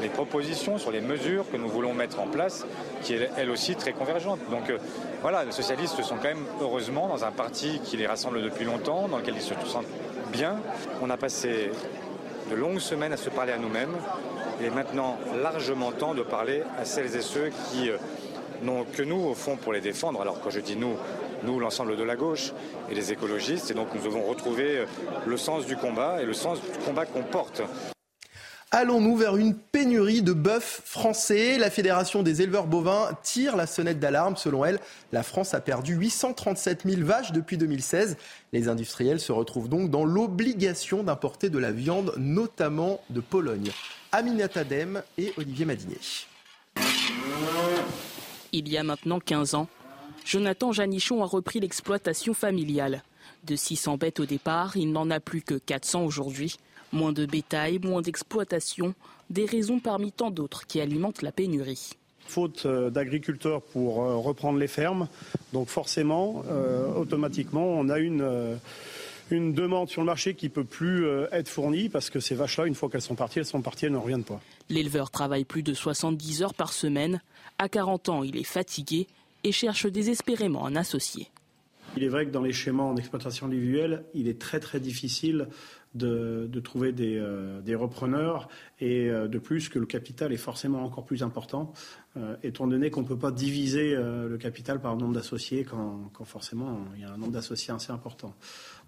propositions, 0.08 0.78
sur 0.78 0.90
les 0.90 1.00
mesures 1.00 1.44
que 1.50 1.56
nous 1.56 1.68
voulons 1.68 1.94
mettre 1.94 2.20
en 2.20 2.26
place, 2.26 2.66
qui 3.02 3.14
est 3.14 3.30
elle 3.36 3.50
aussi 3.50 3.76
très 3.76 3.92
convergente. 3.92 4.40
Donc 4.50 4.70
euh, 4.70 4.78
voilà, 5.20 5.44
les 5.44 5.52
socialistes 5.52 6.02
sont 6.02 6.16
quand 6.16 6.28
même 6.28 6.46
heureusement 6.60 7.08
dans 7.08 7.24
un 7.24 7.30
parti 7.30 7.80
qui 7.84 7.96
les 7.96 8.06
rassemble 8.06 8.42
depuis 8.42 8.64
longtemps, 8.64 9.08
dans 9.08 9.18
lequel 9.18 9.34
ils 9.36 9.42
se 9.42 9.54
sentent 9.66 9.86
bien. 10.32 10.56
On 11.02 11.10
a 11.10 11.16
passé 11.16 11.70
de 12.50 12.56
longues 12.56 12.80
semaines 12.80 13.12
à 13.12 13.16
se 13.16 13.30
parler 13.30 13.52
à 13.52 13.58
nous-mêmes. 13.58 13.94
Il 14.60 14.66
est 14.66 14.70
maintenant 14.70 15.18
largement 15.42 15.92
temps 15.92 16.14
de 16.14 16.22
parler 16.22 16.62
à 16.78 16.84
celles 16.84 17.14
et 17.16 17.22
ceux 17.22 17.50
qui 17.70 17.90
euh, 17.90 17.96
n'ont 18.62 18.84
que 18.84 19.02
nous 19.02 19.20
au 19.20 19.34
fond 19.34 19.56
pour 19.56 19.72
les 19.72 19.80
défendre. 19.80 20.20
Alors 20.20 20.40
quand 20.40 20.50
je 20.50 20.60
dis 20.60 20.76
nous, 20.76 20.96
nous, 21.44 21.58
l'ensemble 21.58 21.96
de 21.96 22.02
la 22.02 22.16
gauche 22.16 22.52
et 22.90 22.94
les 22.94 23.12
écologistes. 23.12 23.70
Et 23.70 23.74
donc 23.74 23.88
nous 23.94 24.02
devons 24.02 24.22
retrouver 24.22 24.78
euh, 24.78 24.86
le 25.26 25.36
sens 25.36 25.66
du 25.66 25.76
combat 25.76 26.22
et 26.22 26.26
le 26.26 26.32
sens 26.32 26.60
du 26.60 26.78
combat 26.84 27.06
qu'on 27.06 27.22
porte. 27.22 27.62
Allons-nous 28.74 29.18
vers 29.18 29.36
une 29.36 29.54
pénurie 29.54 30.22
de 30.22 30.32
bœuf 30.32 30.80
français? 30.86 31.58
La 31.58 31.70
Fédération 31.70 32.22
des 32.22 32.40
éleveurs 32.40 32.66
bovins 32.66 33.10
tire 33.22 33.54
la 33.54 33.66
sonnette 33.66 34.00
d'alarme. 34.00 34.34
Selon 34.36 34.64
elle, 34.64 34.78
la 35.12 35.22
France 35.22 35.52
a 35.52 35.60
perdu 35.60 35.94
837 35.94 36.84
000 36.86 37.02
vaches 37.04 37.32
depuis 37.32 37.58
2016. 37.58 38.16
Les 38.54 38.68
industriels 38.68 39.20
se 39.20 39.30
retrouvent 39.30 39.68
donc 39.68 39.90
dans 39.90 40.06
l'obligation 40.06 41.02
d'importer 41.02 41.50
de 41.50 41.58
la 41.58 41.70
viande, 41.70 42.14
notamment 42.16 43.02
de 43.10 43.20
Pologne. 43.20 43.70
Aminata 44.10 44.64
Dem 44.64 45.02
et 45.18 45.34
Olivier 45.36 45.66
Madinier. 45.66 46.00
Il 48.52 48.70
y 48.70 48.78
a 48.78 48.82
maintenant 48.82 49.20
15 49.20 49.54
ans, 49.54 49.68
Jonathan 50.24 50.72
Janichon 50.72 51.22
a 51.22 51.26
repris 51.26 51.60
l'exploitation 51.60 52.34
familiale. 52.34 53.02
De 53.44 53.56
600 53.56 53.96
bêtes 53.96 54.20
au 54.20 54.26
départ, 54.26 54.76
il 54.76 54.92
n'en 54.92 55.10
a 55.10 55.20
plus 55.20 55.42
que 55.42 55.54
400 55.54 56.04
aujourd'hui. 56.04 56.56
Moins 56.92 57.12
de 57.12 57.26
bétail, 57.26 57.78
moins 57.78 58.02
d'exploitation, 58.02 58.94
des 59.30 59.46
raisons 59.46 59.80
parmi 59.80 60.12
tant 60.12 60.30
d'autres 60.30 60.66
qui 60.66 60.80
alimentent 60.80 61.22
la 61.22 61.32
pénurie. 61.32 61.90
faute 62.26 62.66
d'agriculteurs 62.66 63.62
pour 63.62 63.96
reprendre 63.96 64.58
les 64.58 64.68
fermes. 64.68 65.08
Donc 65.52 65.68
forcément, 65.68 66.44
automatiquement, 66.96 67.66
on 67.66 67.88
a 67.88 67.98
une 67.98 68.58
une 69.30 69.54
demande 69.54 69.88
sur 69.88 70.02
le 70.02 70.06
marché 70.06 70.34
qui 70.34 70.50
peut 70.50 70.64
plus 70.64 71.06
être 71.32 71.48
fournie 71.48 71.88
parce 71.88 72.10
que 72.10 72.20
ces 72.20 72.34
vaches-là, 72.34 72.66
une 72.66 72.74
fois 72.74 72.90
qu'elles 72.90 73.00
sont 73.00 73.14
parties, 73.14 73.38
elles 73.38 73.46
sont 73.46 73.62
parties, 73.62 73.86
elles 73.86 73.92
ne 73.92 73.96
reviennent 73.96 74.24
pas. 74.24 74.40
L'éleveur 74.68 75.10
travaille 75.10 75.44
plus 75.44 75.62
de 75.62 75.72
70 75.72 76.42
heures 76.42 76.54
par 76.54 76.72
semaine. 76.74 77.22
À 77.58 77.70
40 77.70 78.08
ans, 78.10 78.22
il 78.22 78.36
est 78.36 78.44
fatigué 78.44 79.06
et 79.44 79.52
cherche 79.52 79.86
désespérément 79.86 80.66
un 80.66 80.76
associé. 80.76 81.28
Il 81.96 82.04
est 82.04 82.08
vrai 82.08 82.24
que 82.26 82.30
dans 82.30 82.42
les 82.42 82.52
schémas 82.52 82.84
en 82.84 82.96
exploitation 82.96 83.46
individuelle, 83.46 84.04
il 84.14 84.26
est 84.28 84.40
très 84.40 84.60
très 84.60 84.80
difficile 84.80 85.48
de, 85.94 86.60
trouver 86.60 86.94
euh, 87.00 87.60
des, 87.60 87.74
repreneurs 87.74 88.48
et 88.80 89.10
euh, 89.10 89.28
de 89.28 89.38
plus 89.38 89.68
que 89.68 89.78
le 89.78 89.86
capital 89.86 90.32
est 90.32 90.38
forcément 90.38 90.84
encore 90.84 91.04
plus 91.04 91.22
important, 91.22 91.72
euh, 92.16 92.36
étant 92.42 92.66
donné 92.66 92.90
qu'on 92.90 93.02
ne 93.02 93.06
peut 93.06 93.18
pas 93.18 93.30
diviser 93.30 93.94
le 93.94 94.36
capital 94.38 94.80
par 94.80 94.96
nombre 94.96 95.14
d'associés 95.14 95.64
quand, 95.64 96.10
forcément 96.24 96.78
il 96.94 97.02
y 97.02 97.04
a 97.04 97.12
un 97.12 97.16
nombre 97.16 97.32
d'associés 97.32 97.74
assez 97.74 97.92
important. 97.92 98.34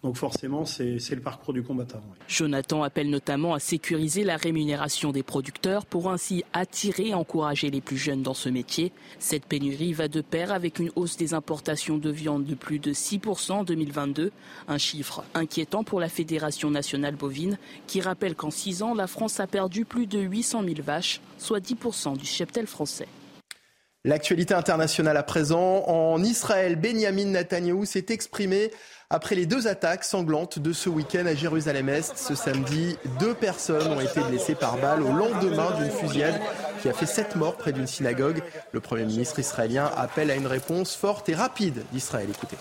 Donc 0.04 0.16
forcément, 0.16 0.66
c'est 0.66 1.14
le 1.14 1.20
parcours 1.23 1.54
du 1.54 1.62
combattant. 1.62 2.02
Jonathan 2.28 2.82
appelle 2.82 3.08
notamment 3.08 3.54
à 3.54 3.58
sécuriser 3.58 4.23
la 4.23 4.37
rémunération 4.37 5.12
des 5.12 5.23
producteurs 5.23 5.87
pour 5.87 6.11
ainsi 6.11 6.44
attirer 6.52 7.08
et 7.08 7.14
encourager 7.14 7.70
les 7.70 7.80
plus 7.80 7.96
jeunes 7.96 8.23
dans 8.23 8.34
ce 8.34 8.50
métier. 8.50 8.92
Cette 9.18 9.46
pénurie 9.46 9.94
va 9.94 10.08
de 10.08 10.20
pair 10.20 10.52
avec 10.52 10.78
une 10.78 10.90
hausse 10.94 11.16
des 11.16 11.32
importations 11.32 11.96
de 11.96 12.11
viande 12.11 12.44
de 12.44 12.54
plus 12.54 12.78
de 12.78 12.92
6% 12.92 13.52
en 13.52 13.64
2022, 13.64 14.30
un 14.68 14.78
chiffre 14.78 15.25
inquiétant 15.32 15.84
pour 15.84 16.00
la 16.00 16.11
Fédération 16.11 16.70
nationale 16.70 17.16
bovine 17.16 17.56
qui 17.87 18.02
rappelle 18.02 18.34
qu'en 18.34 18.50
6 18.50 18.82
ans, 18.82 18.92
la 18.92 19.06
France 19.06 19.40
a 19.40 19.46
perdu 19.46 19.87
plus 19.87 20.06
de 20.06 20.20
800 20.20 20.64
000 20.64 20.75
vaches, 20.82 21.23
soit 21.38 21.61
10% 21.61 22.18
du 22.18 22.26
cheptel 22.26 22.66
français. 22.66 23.08
L'actualité 24.06 24.52
internationale 24.52 25.16
à 25.16 25.23
présent. 25.23 25.84
En 25.87 26.23
Israël, 26.23 26.76
Benjamin 26.76 27.25
Netanyahou 27.25 27.87
s'est 27.87 28.04
exprimé 28.11 28.70
après 29.08 29.34
les 29.34 29.46
deux 29.46 29.66
attaques 29.66 30.04
sanglantes 30.04 30.58
de 30.58 30.75
ce 30.75 30.90
week-end 30.90 31.25
à 31.25 31.34
Jérusalem-Est. 31.34 32.18
Ce 32.18 32.34
samedi, 32.34 32.99
deux 33.18 33.32
personnes 33.32 33.90
ont 33.90 34.00
été 34.00 34.20
blessées 34.20 34.56
par 34.56 34.76
balle 34.76 35.00
au 35.00 35.11
lendemain 35.11 35.70
d'une 35.78 35.90
fusillade 35.90 36.38
qui 36.82 36.90
a 36.90 36.92
fait 36.92 37.06
sept 37.06 37.34
morts 37.37 37.56
près 37.56 37.73
d'une 37.73 37.87
synagogue. 37.87 38.42
Le 38.73 38.80
Premier 38.80 39.06
ministre 39.06 39.38
israélien 39.38 39.90
appelle 39.96 40.30
à 40.30 40.34
une 40.34 40.49
réponse 40.49 40.94
forte 40.94 41.30
et 41.30 41.34
rapide 41.34 41.82
d'Israël. 41.90 42.28
Écoutez. 42.28 42.58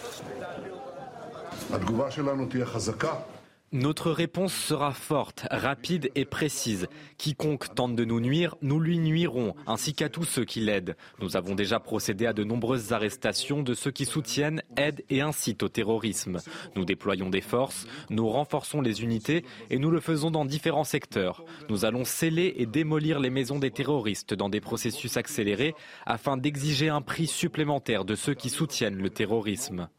Notre 3.73 4.11
réponse 4.11 4.53
sera 4.53 4.91
forte, 4.91 5.47
rapide 5.49 6.11
et 6.13 6.25
précise. 6.25 6.87
Quiconque 7.17 7.73
tente 7.73 7.95
de 7.95 8.05
nous 8.05 8.19
nuire, 8.19 8.55
nous 8.61 8.79
lui 8.79 8.99
nuirons, 8.99 9.55
ainsi 9.65 9.95
qu'à 9.95 10.09
tous 10.09 10.25
ceux 10.25 10.45
qui 10.45 10.59
l'aident. 10.59 10.95
Nous 11.19 11.37
avons 11.37 11.55
déjà 11.55 11.79
procédé 11.79 12.27
à 12.27 12.33
de 12.33 12.43
nombreuses 12.43 12.93
arrestations 12.93 13.63
de 13.63 13.73
ceux 13.73 13.89
qui 13.89 14.05
soutiennent, 14.05 14.61
aident 14.77 15.03
et 15.09 15.21
incitent 15.21 15.63
au 15.63 15.69
terrorisme. 15.69 16.37
Nous 16.75 16.85
déployons 16.85 17.31
des 17.31 17.41
forces, 17.41 17.87
nous 18.11 18.29
renforçons 18.29 18.79
les 18.79 19.01
unités 19.01 19.43
et 19.71 19.79
nous 19.79 19.89
le 19.89 20.01
faisons 20.01 20.29
dans 20.29 20.45
différents 20.45 20.83
secteurs. 20.83 21.43
Nous 21.67 21.83
allons 21.83 22.05
sceller 22.05 22.53
et 22.57 22.67
démolir 22.67 23.19
les 23.19 23.31
maisons 23.31 23.57
des 23.57 23.71
terroristes 23.71 24.35
dans 24.35 24.49
des 24.49 24.61
processus 24.61 25.17
accélérés 25.17 25.73
afin 26.05 26.37
d'exiger 26.37 26.89
un 26.89 27.01
prix 27.01 27.25
supplémentaire 27.25 28.05
de 28.05 28.13
ceux 28.13 28.35
qui 28.35 28.51
soutiennent 28.51 29.01
le 29.01 29.09
terrorisme. 29.09 29.89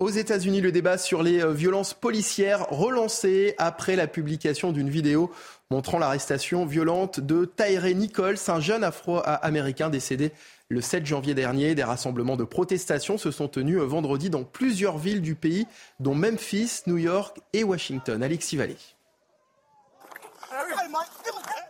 Aux 0.00 0.10
États-Unis, 0.10 0.60
le 0.60 0.70
débat 0.70 0.98
sur 0.98 1.22
les 1.22 1.42
euh, 1.42 1.52
violences 1.52 1.94
policières 1.94 2.68
relancé 2.68 3.54
après 3.56 3.96
la 3.96 4.06
publication 4.06 4.70
d'une 4.70 4.90
vidéo 4.90 5.32
montrant 5.70 5.98
l'arrestation 5.98 6.66
violente 6.66 7.20
de 7.20 7.46
Tyree 7.46 7.94
Nichols, 7.94 8.36
un 8.48 8.60
jeune 8.60 8.84
afro-américain 8.84 9.88
décédé 9.88 10.32
le 10.68 10.82
7 10.82 11.06
janvier 11.06 11.34
dernier. 11.34 11.74
Des 11.74 11.84
rassemblements 11.84 12.36
de 12.36 12.44
protestation 12.44 13.16
se 13.16 13.30
sont 13.30 13.48
tenus 13.48 13.78
euh, 13.78 13.86
vendredi 13.86 14.28
dans 14.28 14.44
plusieurs 14.44 14.98
villes 14.98 15.22
du 15.22 15.34
pays, 15.34 15.66
dont 16.00 16.14
Memphis, 16.14 16.82
New 16.86 16.98
York 16.98 17.40
et 17.54 17.64
Washington. 17.64 18.22
Alexis 18.22 18.58
Vallée. 18.58 18.76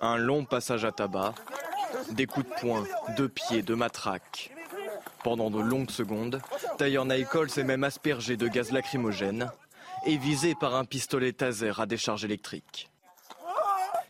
Un 0.01 0.17
long 0.17 0.45
passage 0.45 0.85
à 0.85 0.91
tabac, 0.91 1.35
des 2.11 2.27
coups 2.27 2.47
de 2.49 2.55
poing, 2.61 2.85
de 3.17 3.27
pied, 3.27 3.63
de 3.63 3.75
matraque. 3.75 4.51
Pendant 5.25 5.51
de 5.51 5.61
longues 5.61 5.91
secondes, 5.91 6.41
Taylor 6.79 7.05
Nichols 7.05 7.51
est 7.57 7.65
même 7.65 7.85
aspergé 7.85 8.37
de 8.37 8.49
gaz 8.49 8.73
lacrymogène 8.73 9.51
et 10.07 10.17
visé 10.17 10.55
par 10.55 10.75
un 10.75 10.85
pistolet 10.85 11.33
taser 11.33 11.73
à 11.79 11.87
décharge 11.87 12.25
électrique. 12.25 12.89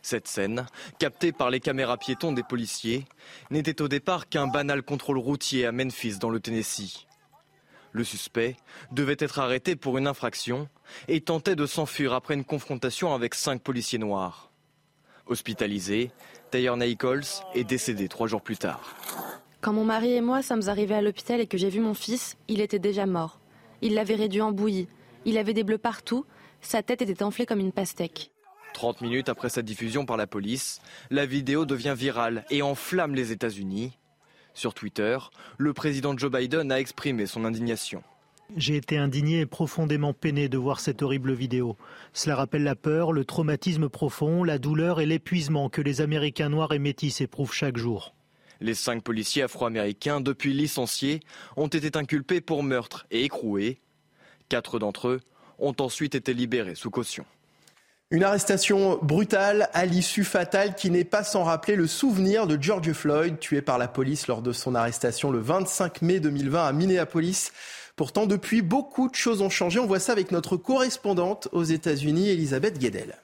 Cette 0.01 0.27
scène, 0.27 0.65
captée 0.97 1.31
par 1.31 1.49
les 1.49 1.59
caméras 1.59 1.97
piétons 1.97 2.31
des 2.31 2.43
policiers, 2.43 3.05
n'était 3.51 3.81
au 3.81 3.87
départ 3.87 4.29
qu'un 4.29 4.47
banal 4.47 4.81
contrôle 4.81 5.17
routier 5.17 5.65
à 5.65 5.71
Memphis 5.71 6.17
dans 6.19 6.29
le 6.29 6.39
Tennessee. 6.39 7.05
Le 7.91 8.03
suspect 8.03 8.55
devait 8.91 9.17
être 9.19 9.39
arrêté 9.39 9.75
pour 9.75 9.97
une 9.97 10.07
infraction 10.07 10.69
et 11.07 11.21
tentait 11.21 11.55
de 11.55 11.65
s'enfuir 11.65 12.13
après 12.13 12.35
une 12.35 12.45
confrontation 12.45 13.13
avec 13.13 13.35
cinq 13.35 13.61
policiers 13.61 13.99
noirs. 13.99 14.48
Hospitalisé, 15.29 16.11
Taylor 16.51 16.75
Nichols 16.75 17.23
est 17.53 17.63
décédé 17.63 18.07
trois 18.07 18.27
jours 18.27 18.41
plus 18.41 18.57
tard. 18.57 18.95
Quand 19.61 19.73
mon 19.73 19.85
mari 19.85 20.13
et 20.13 20.21
moi 20.21 20.41
sommes 20.41 20.67
arrivés 20.67 20.95
à 20.95 21.01
l'hôpital 21.01 21.39
et 21.39 21.47
que 21.47 21.57
j'ai 21.57 21.69
vu 21.69 21.79
mon 21.79 21.93
fils, 21.93 22.35
il 22.47 22.61
était 22.61 22.79
déjà 22.79 23.05
mort. 23.05 23.39
Il 23.81 23.93
l'avait 23.93 24.15
réduit 24.15 24.41
en 24.41 24.51
bouillie. 24.51 24.87
Il 25.25 25.37
avait 25.37 25.53
des 25.53 25.63
bleus 25.63 25.77
partout. 25.77 26.25
Sa 26.61 26.81
tête 26.81 27.01
était 27.01 27.23
enflée 27.23 27.45
comme 27.45 27.59
une 27.59 27.71
pastèque. 27.71 28.31
30 28.73 29.01
minutes 29.01 29.29
après 29.29 29.49
sa 29.49 29.61
diffusion 29.61 30.05
par 30.05 30.17
la 30.17 30.27
police, 30.27 30.81
la 31.09 31.25
vidéo 31.25 31.65
devient 31.65 31.95
virale 31.97 32.45
et 32.49 32.61
enflamme 32.61 33.15
les 33.15 33.31
États-Unis. 33.31 33.97
Sur 34.53 34.73
Twitter, 34.73 35.17
le 35.57 35.73
président 35.73 36.17
Joe 36.17 36.31
Biden 36.31 36.71
a 36.71 36.79
exprimé 36.79 37.25
son 37.25 37.45
indignation. 37.45 38.03
J'ai 38.57 38.77
été 38.77 38.97
indigné 38.97 39.41
et 39.41 39.45
profondément 39.45 40.13
peiné 40.13 40.49
de 40.49 40.57
voir 40.57 40.79
cette 40.79 41.03
horrible 41.03 41.33
vidéo. 41.33 41.77
Cela 42.13 42.35
rappelle 42.35 42.63
la 42.63 42.75
peur, 42.75 43.11
le 43.11 43.23
traumatisme 43.23 43.89
profond, 43.89 44.43
la 44.43 44.57
douleur 44.57 44.99
et 44.99 45.05
l'épuisement 45.05 45.69
que 45.69 45.81
les 45.81 46.01
Américains 46.01 46.49
noirs 46.49 46.73
et 46.73 46.79
métis 46.79 47.21
éprouvent 47.21 47.53
chaque 47.53 47.77
jour. 47.77 48.15
Les 48.59 48.73
cinq 48.73 49.03
policiers 49.03 49.43
afro-américains, 49.43 50.19
depuis 50.19 50.53
licenciés, 50.53 51.19
ont 51.57 51.67
été 51.67 51.95
inculpés 51.97 52.41
pour 52.41 52.63
meurtre 52.63 53.05
et 53.11 53.23
écroués. 53.23 53.79
Quatre 54.49 54.79
d'entre 54.79 55.09
eux 55.09 55.21
ont 55.59 55.75
ensuite 55.79 56.15
été 56.15 56.33
libérés 56.33 56.75
sous 56.75 56.89
caution. 56.89 57.25
Une 58.11 58.23
arrestation 58.23 58.97
brutale 59.03 59.69
à 59.73 59.85
l'issue 59.85 60.23
fatale 60.23 60.73
qui 60.73 60.89
n'est 60.89 61.03
pas 61.03 61.23
sans 61.23 61.43
rappeler 61.43 61.75
le 61.75 61.85
souvenir 61.85 62.47
de 62.47 62.57
George 62.59 62.91
Floyd, 62.93 63.37
tué 63.37 63.61
par 63.61 63.77
la 63.77 63.87
police 63.87 64.25
lors 64.25 64.41
de 64.41 64.51
son 64.51 64.73
arrestation 64.73 65.29
le 65.29 65.37
25 65.37 66.01
mai 66.01 66.19
2020 66.19 66.65
à 66.65 66.73
Minneapolis. 66.73 67.51
Pourtant, 67.99 68.27
depuis, 68.27 68.61
beaucoup 68.61 69.09
de 69.09 69.15
choses 69.15 69.41
ont 69.41 69.49
changé. 69.49 69.77
On 69.77 69.85
voit 69.85 69.99
ça 69.99 70.13
avec 70.13 70.31
notre 70.31 70.55
correspondante 70.55 71.49
aux 71.51 71.65
États-Unis, 71.65 72.29
Elisabeth 72.29 72.79
Guedel. 72.79 73.17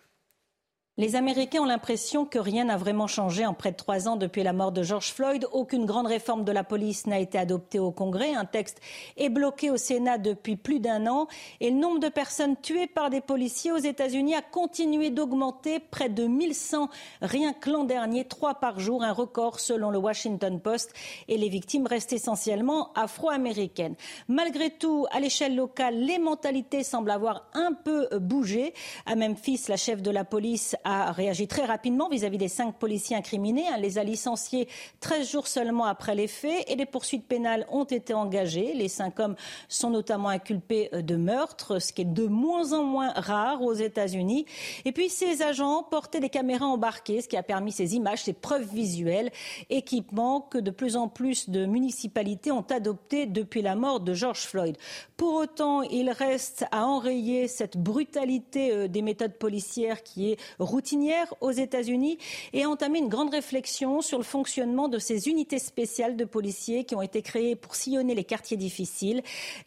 Les 0.98 1.18
Américains 1.18 1.60
ont 1.60 1.66
l'impression 1.66 2.24
que 2.24 2.40
rien 2.40 2.64
n'a 2.64 2.78
vraiment 2.78 3.06
changé 3.06 3.46
en 3.46 3.54
près 3.54 3.72
de 3.72 3.76
trois 3.76 4.08
ans 4.08 4.16
depuis 4.16 4.44
la 4.44 4.54
mort 4.54 4.72
de 4.72 4.82
George 4.82 5.12
Floyd. 5.12 5.46
Aucune 5.52 5.86
grande 5.86 6.08
réforme 6.08 6.46
de 6.46 6.54
la 6.54 6.64
police 6.64 7.06
n'a 7.06 7.20
été 7.20 7.38
adoptée 7.38 7.80
au 7.80 7.92
Congrès. 7.92 8.34
Un 8.34 8.46
texte 8.46 8.80
est 9.18 9.28
bloqué 9.28 9.70
au 9.70 9.76
Sénat 9.76 10.18
depuis 10.18 10.56
plus 10.56 10.80
d'un 10.80 11.06
an. 11.08 11.28
Et 11.60 11.70
le 11.70 11.76
nombre 11.76 12.00
de 12.00 12.08
personnes 12.08 12.56
tuées 12.56 12.88
par 12.88 13.10
des 13.10 13.20
policiers 13.20 13.74
aux 13.74 13.78
États-Unis 13.78 14.36
a 14.36 14.42
continué 14.42 15.10
d'augmenter. 15.10 15.82
Près 15.82 16.08
de 16.08 16.28
1100 16.28 16.88
rien 17.22 17.52
que 17.52 17.70
l'an 17.70 17.84
dernier, 17.84 18.24
trois 18.24 18.56
par 18.56 18.80
jour, 18.80 19.04
un 19.04 19.12
record 19.12 19.60
selon 19.60 19.90
le 19.90 19.98
Washington 19.98 20.62
Post. 20.62 20.94
Et 21.28 21.38
les 21.38 21.50
victimes 21.50 21.88
restent 21.88 22.14
essentiellement 22.14 22.94
afro-américaines. 22.94 23.96
Malgré 24.30 24.70
tout, 24.70 25.08
à 25.12 25.20
l'échelle 25.20 25.58
locale, 25.58 26.00
les 26.00 26.20
mentalités 26.20 26.84
semblent 26.84 27.12
avoir 27.12 27.50
un 27.54 27.74
peu 27.74 28.08
bougé. 28.18 28.74
À 29.06 29.18
Memphis, 29.18 29.66
la 29.68 29.76
chef 29.76 30.02
de 30.02 30.10
la 30.10 30.24
police 30.24 30.78
a 30.86 31.12
réagi 31.12 31.48
très 31.48 31.66
rapidement 31.66 32.08
vis-à-vis 32.08 32.38
des 32.38 32.48
cinq 32.48 32.76
policiers 32.76 33.18
incriminés. 33.18 33.66
Elle 33.74 33.82
les 33.82 33.98
a 33.98 34.04
licenciés 34.04 34.70
13 35.02 35.30
jours 35.30 35.48
seulement 35.48 35.86
après 35.86 36.16
les 36.16 36.28
faits 36.28 36.64
et 36.70 36.76
des 36.76 36.86
poursuites 36.86 37.28
pénales 37.28 37.66
ont 37.70 37.84
été 37.84 38.14
engagées. 38.14 38.74
Les 38.74 38.88
cinq 38.88 39.20
hommes 39.20 39.36
sont 39.68 39.90
notamment 39.90 40.30
inculpés 40.30 40.90
de 40.94 41.16
meurtre, 41.16 41.80
ce 41.80 41.92
qui 41.92 42.04
est 42.04 42.06
de 42.06 42.28
moins 42.28 42.72
en 42.74 42.84
moins 42.84 43.12
rare 43.16 43.64
aux 43.64 43.74
États-Unis. 43.74 44.46
Et 44.86 44.92
puis 44.92 45.10
ces 45.10 45.42
agents 45.42 45.84
portaient 45.84 46.20
des 46.20 46.30
caméras 46.30 46.68
embarquées, 46.68 47.22
ce 47.22 47.28
qui 47.28 47.38
a 47.38 47.44
permis 47.44 47.72
ces 47.72 47.96
images, 47.96 48.24
ces 48.24 48.34
preuves 48.34 48.72
visuelles, 48.72 49.32
équipements 49.70 50.42
que 50.42 50.60
de 50.60 50.72
plus 50.72 50.96
en 50.96 51.08
plus 51.08 51.50
de 51.50 51.66
municipalités 51.66 52.52
ont 52.52 52.66
adoptés 52.70 53.26
depuis 53.26 53.64
la 53.64 53.76
mort 53.76 54.00
de 54.00 54.14
George 54.14 54.42
Floyd. 54.42 54.78
Pour 55.18 55.34
autant, 55.34 55.82
il 55.82 56.12
reste 56.12 56.66
à 56.72 56.86
enrayer 56.86 57.48
cette 57.48 57.78
brutalité 57.78 58.72
euh, 58.72 58.88
des 58.88 59.02
méthodes 59.02 59.34
policières 59.34 60.04
qui 60.04 60.32
est 60.32 60.38
routinière 60.76 61.34
aux 61.40 61.52
États-Unis 61.52 62.18
et 62.52 62.64
a 62.64 62.70
entamé 62.70 63.00
une 63.00 63.08
grande 63.08 63.30
réflexion 63.30 64.02
sur 64.02 64.18
le 64.18 64.26
fonctionnement 64.26 64.90
de 64.90 65.00
ces 65.00 65.30
unités 65.30 65.58
spéciales 65.58 66.18
de 66.18 66.26
policiers 66.26 66.84
qui 66.84 66.96
ont 66.96 67.02
été 67.02 67.22
créées 67.22 67.56
pour 67.56 67.76
sillonner 67.76 68.14
les 68.14 68.26
quartiers 68.26 68.58
difficiles. 68.58 69.24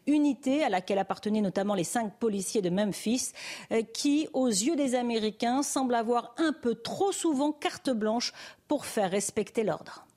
Unité 0.06 0.62
à 0.62 0.68
laquelle 0.68 0.98
appartenaient 0.98 1.40
notamment 1.40 1.74
les 1.74 1.84
cinq 1.84 2.12
policiers 2.18 2.60
de 2.60 2.68
Memphis, 2.68 3.32
euh, 3.72 3.80
qui, 3.80 4.28
aux 4.34 4.48
yeux 4.48 4.76
des 4.76 4.94
Américains, 4.94 5.62
semblent 5.62 5.94
avoir 5.94 6.34
un 6.36 6.52
peu 6.52 6.74
trop 6.74 7.10
souvent 7.10 7.52
carte 7.52 7.88
blanche 7.88 8.34
pour 8.66 8.84
faire 8.84 9.10
respecter 9.10 9.64
l'ordre. 9.64 10.07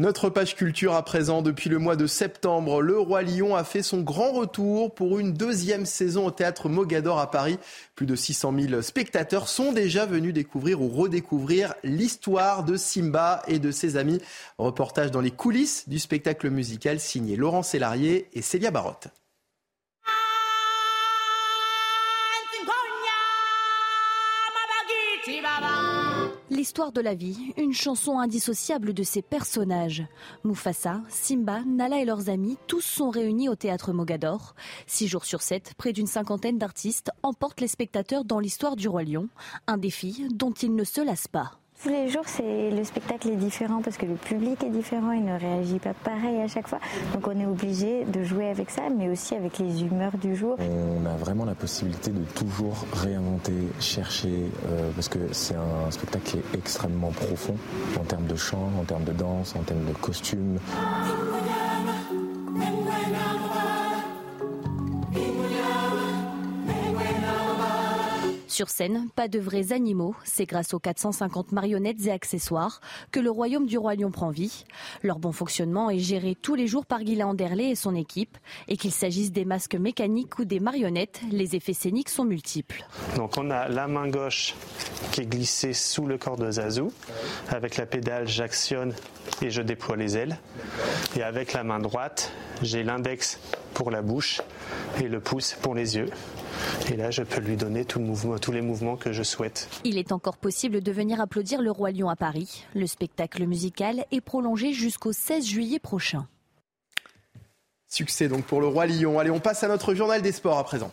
Notre 0.00 0.30
page 0.30 0.54
culture 0.54 0.94
à 0.94 1.04
présent, 1.04 1.42
depuis 1.42 1.68
le 1.68 1.80
mois 1.80 1.96
de 1.96 2.06
septembre, 2.06 2.82
le 2.82 3.00
Roi 3.00 3.22
Lion 3.22 3.56
a 3.56 3.64
fait 3.64 3.82
son 3.82 4.00
grand 4.00 4.30
retour 4.30 4.94
pour 4.94 5.18
une 5.18 5.32
deuxième 5.32 5.86
saison 5.86 6.26
au 6.26 6.30
théâtre 6.30 6.68
Mogador 6.68 7.18
à 7.18 7.32
Paris. 7.32 7.58
Plus 7.96 8.06
de 8.06 8.14
600 8.14 8.54
000 8.56 8.82
spectateurs 8.82 9.48
sont 9.48 9.72
déjà 9.72 10.06
venus 10.06 10.32
découvrir 10.32 10.80
ou 10.82 10.88
redécouvrir 10.88 11.74
l'histoire 11.82 12.62
de 12.62 12.76
Simba 12.76 13.42
et 13.48 13.58
de 13.58 13.72
ses 13.72 13.96
amis. 13.96 14.20
Reportage 14.56 15.10
dans 15.10 15.20
les 15.20 15.32
coulisses 15.32 15.88
du 15.88 15.98
spectacle 15.98 16.48
musical 16.48 17.00
signé 17.00 17.34
Laurent 17.34 17.64
Sélarié 17.64 18.28
et 18.34 18.42
Célia 18.42 18.70
Barotte. 18.70 19.08
L'histoire 26.50 26.92
de 26.92 27.02
la 27.02 27.14
vie, 27.14 27.52
une 27.58 27.74
chanson 27.74 28.18
indissociable 28.18 28.94
de 28.94 29.02
ses 29.02 29.20
personnages. 29.20 30.06
Mufasa, 30.44 31.02
Simba, 31.10 31.60
Nala 31.66 32.00
et 32.00 32.06
leurs 32.06 32.30
amis, 32.30 32.56
tous 32.66 32.80
sont 32.80 33.10
réunis 33.10 33.50
au 33.50 33.54
théâtre 33.54 33.92
Mogador. 33.92 34.54
Six 34.86 35.08
jours 35.08 35.26
sur 35.26 35.42
sept, 35.42 35.74
près 35.76 35.92
d'une 35.92 36.06
cinquantaine 36.06 36.56
d'artistes 36.56 37.10
emportent 37.22 37.60
les 37.60 37.68
spectateurs 37.68 38.24
dans 38.24 38.40
l'histoire 38.40 38.76
du 38.76 38.88
Roi 38.88 39.02
Lion, 39.02 39.28
un 39.66 39.76
défi 39.76 40.26
dont 40.30 40.52
ils 40.52 40.74
ne 40.74 40.84
se 40.84 41.02
lassent 41.02 41.28
pas. 41.28 41.58
Tous 41.80 41.90
les 41.90 42.08
jours, 42.08 42.24
c'est 42.26 42.70
le 42.72 42.82
spectacle 42.82 43.28
est 43.28 43.36
différent 43.36 43.80
parce 43.82 43.96
que 43.96 44.04
le 44.04 44.16
public 44.16 44.64
est 44.64 44.68
différent, 44.68 45.12
il 45.12 45.24
ne 45.24 45.38
réagit 45.38 45.78
pas 45.78 45.94
pareil 45.94 46.40
à 46.42 46.48
chaque 46.48 46.66
fois. 46.66 46.80
Donc 47.14 47.28
on 47.28 47.38
est 47.38 47.46
obligé 47.46 48.04
de 48.04 48.24
jouer 48.24 48.48
avec 48.50 48.68
ça, 48.68 48.82
mais 48.90 49.08
aussi 49.08 49.36
avec 49.36 49.60
les 49.60 49.84
humeurs 49.84 50.18
du 50.20 50.34
jour. 50.34 50.56
On 50.58 51.06
a 51.06 51.16
vraiment 51.16 51.44
la 51.44 51.54
possibilité 51.54 52.10
de 52.10 52.24
toujours 52.34 52.84
réinventer, 52.94 53.52
chercher, 53.78 54.50
euh, 54.68 54.90
parce 54.96 55.08
que 55.08 55.20
c'est 55.30 55.54
un 55.54 55.88
spectacle 55.92 56.24
qui 56.24 56.36
est 56.38 56.58
extrêmement 56.58 57.12
profond 57.12 57.54
en 57.96 58.02
termes 58.02 58.26
de 58.26 58.34
chant, 58.34 58.72
en 58.80 58.82
termes 58.82 59.04
de 59.04 59.12
danse, 59.12 59.54
en 59.54 59.62
termes 59.62 59.84
de 59.84 59.92
costumes. 59.92 60.58
Sur 68.58 68.70
scène, 68.70 69.06
pas 69.14 69.28
de 69.28 69.38
vrais 69.38 69.72
animaux. 69.72 70.16
C'est 70.24 70.44
grâce 70.44 70.74
aux 70.74 70.80
450 70.80 71.52
marionnettes 71.52 72.04
et 72.06 72.10
accessoires 72.10 72.80
que 73.12 73.20
le 73.20 73.30
royaume 73.30 73.66
du 73.66 73.78
roi 73.78 73.94
lion 73.94 74.10
prend 74.10 74.30
vie. 74.30 74.64
Leur 75.04 75.20
bon 75.20 75.30
fonctionnement 75.30 75.90
est 75.90 76.00
géré 76.00 76.34
tous 76.34 76.56
les 76.56 76.66
jours 76.66 76.84
par 76.84 77.04
Guylain 77.04 77.28
Anderley 77.28 77.70
et 77.70 77.74
son 77.76 77.94
équipe. 77.94 78.36
Et 78.66 78.76
qu'il 78.76 78.90
s'agisse 78.90 79.30
des 79.30 79.44
masques 79.44 79.76
mécaniques 79.76 80.40
ou 80.40 80.44
des 80.44 80.58
marionnettes, 80.58 81.20
les 81.30 81.54
effets 81.54 81.72
scéniques 81.72 82.08
sont 82.08 82.24
multiples. 82.24 82.84
Donc 83.14 83.38
on 83.38 83.48
a 83.52 83.68
la 83.68 83.86
main 83.86 84.08
gauche 84.08 84.56
qui 85.12 85.20
est 85.20 85.26
glissée 85.26 85.72
sous 85.72 86.06
le 86.06 86.18
corps 86.18 86.36
de 86.36 86.50
Zazou. 86.50 86.90
Avec 87.50 87.76
la 87.76 87.86
pédale, 87.86 88.26
j'actionne 88.26 88.92
et 89.40 89.50
je 89.50 89.62
déploie 89.62 89.94
les 89.94 90.16
ailes. 90.16 90.36
Et 91.16 91.22
avec 91.22 91.52
la 91.52 91.62
main 91.62 91.78
droite, 91.78 92.32
j'ai 92.60 92.82
l'index 92.82 93.38
pour 93.74 93.92
la 93.92 94.02
bouche 94.02 94.42
et 95.00 95.06
le 95.06 95.20
pouce 95.20 95.56
pour 95.62 95.76
les 95.76 95.94
yeux. 95.94 96.10
Et 96.90 96.96
là, 96.96 97.10
je 97.10 97.22
peux 97.22 97.40
lui 97.40 97.56
donner 97.56 97.84
tout 97.84 97.98
le 97.98 98.04
mouvement, 98.04 98.38
tous 98.48 98.52
les 98.52 98.62
mouvements 98.62 98.96
que 98.96 99.12
je 99.12 99.22
souhaite. 99.22 99.68
Il 99.84 99.98
est 99.98 100.10
encore 100.10 100.38
possible 100.38 100.80
de 100.80 100.90
venir 100.90 101.20
applaudir 101.20 101.60
le 101.60 101.70
Roi 101.70 101.90
Lion 101.90 102.08
à 102.08 102.16
Paris. 102.16 102.64
Le 102.74 102.86
spectacle 102.86 103.44
musical 103.44 104.06
est 104.10 104.22
prolongé 104.22 104.72
jusqu'au 104.72 105.12
16 105.12 105.44
juillet 105.44 105.78
prochain. 105.78 106.26
Succès 107.88 108.26
donc 108.26 108.46
pour 108.46 108.62
le 108.62 108.66
Roi 108.66 108.86
Lion. 108.86 109.18
Allez, 109.18 109.28
on 109.28 109.38
passe 109.38 109.64
à 109.64 109.68
notre 109.68 109.92
journal 109.92 110.22
des 110.22 110.32
sports 110.32 110.56
à 110.56 110.64
présent. 110.64 110.90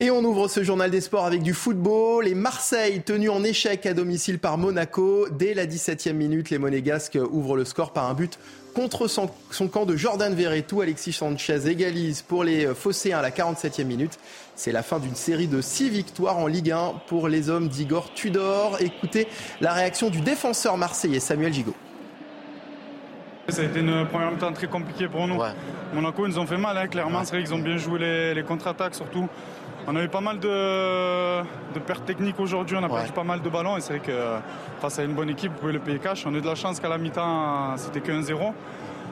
Et 0.00 0.10
on 0.10 0.24
ouvre 0.24 0.48
ce 0.48 0.64
journal 0.64 0.90
des 0.90 1.00
sports 1.00 1.24
avec 1.24 1.44
du 1.44 1.54
football. 1.54 2.26
Et 2.26 2.34
Marseille, 2.34 3.00
tenu 3.02 3.28
en 3.28 3.44
échec 3.44 3.86
à 3.86 3.94
domicile 3.94 4.40
par 4.40 4.58
Monaco. 4.58 5.28
Dès 5.30 5.54
la 5.54 5.66
17e 5.66 6.14
minute, 6.14 6.50
les 6.50 6.58
Monégasques 6.58 7.16
ouvrent 7.30 7.54
le 7.54 7.64
score 7.64 7.92
par 7.92 8.10
un 8.10 8.14
but 8.14 8.40
contre 8.74 9.06
son, 9.06 9.28
camp 9.68 9.86
de 9.86 9.94
Jordan 9.94 10.34
Verretou. 10.34 10.80
Alexis 10.80 11.12
Sanchez 11.12 11.68
égalise 11.68 12.22
pour 12.22 12.42
les 12.42 12.66
Phocéens 12.74 13.18
à 13.18 13.22
la 13.22 13.30
47e 13.30 13.84
minute. 13.84 14.18
C'est 14.56 14.72
la 14.72 14.82
fin 14.82 14.98
d'une 14.98 15.14
série 15.14 15.46
de 15.46 15.60
six 15.60 15.90
victoires 15.90 16.38
en 16.38 16.48
Ligue 16.48 16.72
1 16.72 16.94
pour 17.06 17.28
les 17.28 17.48
hommes 17.48 17.68
d'Igor 17.68 18.12
Tudor. 18.14 18.78
Écoutez 18.80 19.28
la 19.60 19.74
réaction 19.74 20.10
du 20.10 20.22
défenseur 20.22 20.76
marseillais 20.76 21.20
Samuel 21.20 21.52
Gigot. 21.52 21.76
Ça 23.48 23.62
a 23.62 23.66
été 23.66 23.78
une 23.78 24.06
première 24.08 24.32
mi-temps 24.32 24.52
très 24.54 24.66
compliquée 24.66 25.06
pour 25.06 25.28
nous. 25.28 25.38
Monaco, 25.92 26.26
ils 26.26 26.30
nous 26.30 26.38
ont 26.38 26.46
fait 26.46 26.56
mal, 26.56 26.76
hein, 26.78 26.88
clairement. 26.88 27.22
C'est 27.24 27.36
vrai 27.36 27.44
qu'ils 27.44 27.54
ont 27.54 27.58
bien 27.58 27.76
joué 27.76 28.00
les, 28.00 28.34
les 28.34 28.42
contre-attaques 28.42 28.96
surtout. 28.96 29.28
On 29.86 29.96
a 29.96 30.02
eu 30.02 30.08
pas 30.08 30.20
mal 30.20 30.38
de, 30.38 31.42
pertes 31.80 32.06
techniques 32.06 32.40
aujourd'hui, 32.40 32.76
on 32.80 32.82
a 32.82 32.88
perdu 32.88 33.12
pas 33.12 33.24
mal 33.24 33.42
de 33.42 33.48
ballons 33.50 33.76
et 33.76 33.80
c'est 33.80 33.98
vrai 33.98 34.06
que 34.06 34.12
face 34.80 34.98
à 34.98 35.04
une 35.04 35.12
bonne 35.12 35.28
équipe, 35.28 35.52
vous 35.52 35.58
pouvez 35.58 35.72
le 35.74 35.78
payer 35.78 35.98
cash. 35.98 36.24
On 36.26 36.34
a 36.34 36.38
eu 36.38 36.40
de 36.40 36.46
la 36.46 36.54
chance 36.54 36.80
qu'à 36.80 36.88
la 36.88 36.96
mi-temps, 36.96 37.76
c'était 37.76 38.00
que 38.00 38.10
1-0. 38.10 38.52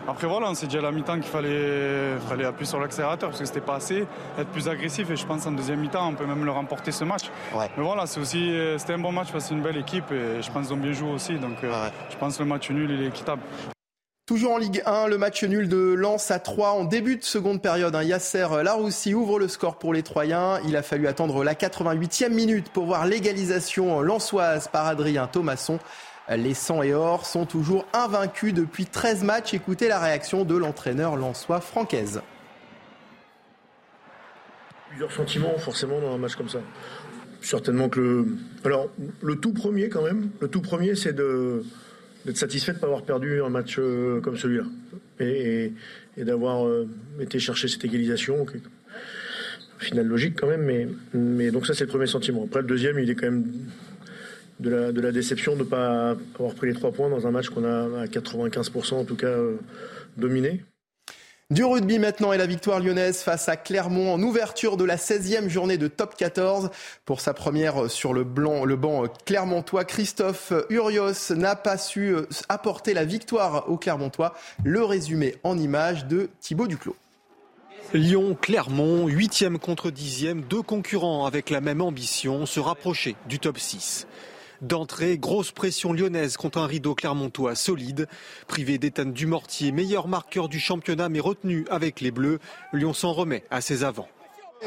Après 0.08 0.26
voilà, 0.26 0.48
on 0.50 0.54
s'est 0.54 0.66
dit 0.66 0.78
à 0.78 0.80
la 0.80 0.90
mi-temps 0.90 1.14
qu'il 1.14 1.30
fallait, 1.30 2.16
fallait 2.26 2.44
appuyer 2.44 2.66
sur 2.66 2.80
l'accélérateur 2.80 3.28
parce 3.28 3.40
que 3.40 3.46
c'était 3.46 3.60
pas 3.60 3.76
assez, 3.76 4.04
être 4.38 4.48
plus 4.48 4.68
agressif 4.68 5.08
et 5.10 5.16
je 5.16 5.24
pense 5.24 5.46
en 5.46 5.52
deuxième 5.52 5.78
mi-temps 5.78 6.08
on 6.08 6.14
peut 6.14 6.26
même 6.26 6.44
le 6.44 6.50
remporter 6.50 6.90
ce 6.90 7.04
match. 7.04 7.24
Mais 7.54 7.84
voilà, 7.84 8.06
c'est 8.06 8.18
aussi 8.18 8.52
c'était 8.78 8.94
un 8.94 8.98
bon 8.98 9.12
match 9.12 9.28
c'est 9.38 9.54
une 9.54 9.62
belle 9.62 9.76
équipe 9.76 10.10
et 10.10 10.42
je 10.42 10.50
pense 10.50 10.66
qu'ils 10.66 10.74
ont 10.74 10.78
bien 10.78 10.92
joué 10.92 11.12
aussi 11.12 11.34
donc 11.38 11.62
euh, 11.62 11.88
je 12.10 12.16
pense 12.16 12.36
que 12.36 12.42
le 12.42 12.48
match 12.48 12.68
nul 12.70 12.90
il 12.90 13.02
est 13.02 13.08
équitable. 13.08 13.42
Toujours 14.32 14.52
en 14.52 14.56
Ligue 14.56 14.82
1, 14.86 15.08
le 15.08 15.18
match 15.18 15.44
nul 15.44 15.68
de 15.68 15.92
Lens 15.92 16.30
à 16.30 16.38
3 16.38 16.70
en 16.70 16.84
début 16.84 17.18
de 17.18 17.22
seconde 17.22 17.60
période. 17.60 17.94
Un 17.94 18.02
Yasser 18.02 18.46
Laroussi 18.64 19.12
ouvre 19.12 19.38
le 19.38 19.46
score 19.46 19.78
pour 19.78 19.92
les 19.92 20.02
Troyens. 20.02 20.58
Il 20.66 20.74
a 20.74 20.82
fallu 20.82 21.06
attendre 21.06 21.44
la 21.44 21.52
88e 21.52 22.30
minute 22.30 22.70
pour 22.70 22.86
voir 22.86 23.04
l'égalisation 23.04 24.00
lensoise 24.00 24.68
par 24.68 24.86
Adrien 24.86 25.26
Thomasson. 25.26 25.78
Les 26.34 26.54
100 26.54 26.82
et 26.82 26.94
or 26.94 27.26
sont 27.26 27.44
toujours 27.44 27.84
invaincus 27.92 28.54
depuis 28.54 28.86
13 28.86 29.22
matchs. 29.22 29.52
Écoutez 29.52 29.86
la 29.86 29.98
réaction 29.98 30.46
de 30.46 30.56
l'entraîneur 30.56 31.16
lensois 31.16 31.60
Francaise. 31.60 32.22
Plusieurs 34.88 35.12
sentiments 35.12 35.58
forcément 35.58 36.00
dans 36.00 36.14
un 36.14 36.18
match 36.18 36.36
comme 36.36 36.48
ça. 36.48 36.60
Certainement 37.42 37.90
que 37.90 38.00
le... 38.00 38.38
Alors, 38.64 38.88
le 39.20 39.36
tout 39.36 39.52
premier 39.52 39.90
quand 39.90 40.02
même, 40.02 40.30
le 40.40 40.48
tout 40.48 40.62
premier 40.62 40.94
c'est 40.94 41.12
de 41.12 41.66
d'être 42.24 42.36
satisfait 42.36 42.72
de 42.72 42.76
ne 42.76 42.80
pas 42.80 42.86
avoir 42.86 43.02
perdu 43.02 43.42
un 43.42 43.48
match 43.48 43.76
euh, 43.78 44.20
comme 44.20 44.36
celui-là 44.36 44.64
et, 45.20 45.72
d'avoir 46.16 46.66
euh, 46.66 46.88
été 47.20 47.38
chercher 47.38 47.68
cette 47.68 47.84
égalisation. 47.84 48.42
Okay. 48.42 48.58
Final 49.78 50.06
logique 50.06 50.38
quand 50.38 50.46
même, 50.46 50.62
mais, 50.62 50.88
mais 51.14 51.50
donc 51.50 51.66
ça 51.66 51.74
c'est 51.74 51.84
le 51.84 51.90
premier 51.90 52.06
sentiment. 52.06 52.44
Après 52.44 52.60
le 52.60 52.66
deuxième, 52.66 52.98
il 52.98 53.10
est 53.10 53.14
quand 53.14 53.26
même 53.26 53.44
de 54.60 54.70
la, 54.70 54.92
de 54.92 55.00
la 55.00 55.10
déception 55.10 55.54
de 55.54 55.60
ne 55.60 55.64
pas 55.64 56.16
avoir 56.34 56.54
pris 56.54 56.68
les 56.68 56.74
trois 56.74 56.92
points 56.92 57.10
dans 57.10 57.26
un 57.26 57.30
match 57.30 57.48
qu'on 57.48 57.64
a 57.64 58.02
à 58.02 58.06
95% 58.06 58.94
en 58.94 59.04
tout 59.04 59.16
cas 59.16 59.26
euh, 59.26 59.56
dominé. 60.16 60.62
Du 61.52 61.64
rugby 61.64 61.98
maintenant 61.98 62.32
et 62.32 62.38
la 62.38 62.46
victoire 62.46 62.80
lyonnaise 62.80 63.20
face 63.20 63.46
à 63.46 63.58
Clermont 63.58 64.14
en 64.14 64.22
ouverture 64.22 64.78
de 64.78 64.84
la 64.84 64.96
16e 64.96 65.50
journée 65.50 65.76
de 65.76 65.86
top 65.86 66.16
14. 66.16 66.70
Pour 67.04 67.20
sa 67.20 67.34
première 67.34 67.90
sur 67.90 68.14
le, 68.14 68.24
banc 68.24 69.04
clermontois, 69.26 69.84
Christophe 69.84 70.54
Urios 70.70 71.34
n'a 71.36 71.54
pas 71.54 71.76
su 71.76 72.14
apporter 72.48 72.94
la 72.94 73.04
victoire 73.04 73.68
au 73.68 73.76
Clermontois. 73.76 74.32
Le 74.64 74.82
résumé 74.82 75.34
en 75.42 75.58
image 75.58 76.06
de 76.06 76.30
Thibaut 76.40 76.68
Duclos. 76.68 76.96
Lyon, 77.92 78.34
Clermont, 78.40 79.06
8e 79.06 79.58
contre 79.58 79.90
10e, 79.90 80.40
deux 80.48 80.62
concurrents 80.62 81.26
avec 81.26 81.50
la 81.50 81.60
même 81.60 81.82
ambition, 81.82 82.46
se 82.46 82.60
rapprocher 82.60 83.14
du 83.28 83.38
top 83.38 83.58
6. 83.58 84.06
D'entrée, 84.62 85.18
grosse 85.18 85.50
pression 85.50 85.92
lyonnaise 85.92 86.36
contre 86.36 86.58
un 86.58 86.66
rideau 86.66 86.94
clermontois 86.94 87.56
solide. 87.56 88.06
Privé 88.46 88.78
d'Ethan 88.78 89.06
Dumortier, 89.06 89.72
meilleur 89.72 90.06
marqueur 90.06 90.48
du 90.48 90.60
championnat 90.60 91.08
mais 91.08 91.18
retenu 91.18 91.66
avec 91.68 92.00
les 92.00 92.12
Bleus, 92.12 92.38
Lyon 92.72 92.94
s'en 92.94 93.12
remet 93.12 93.42
à 93.50 93.60
ses 93.60 93.82
avants. 93.82 94.06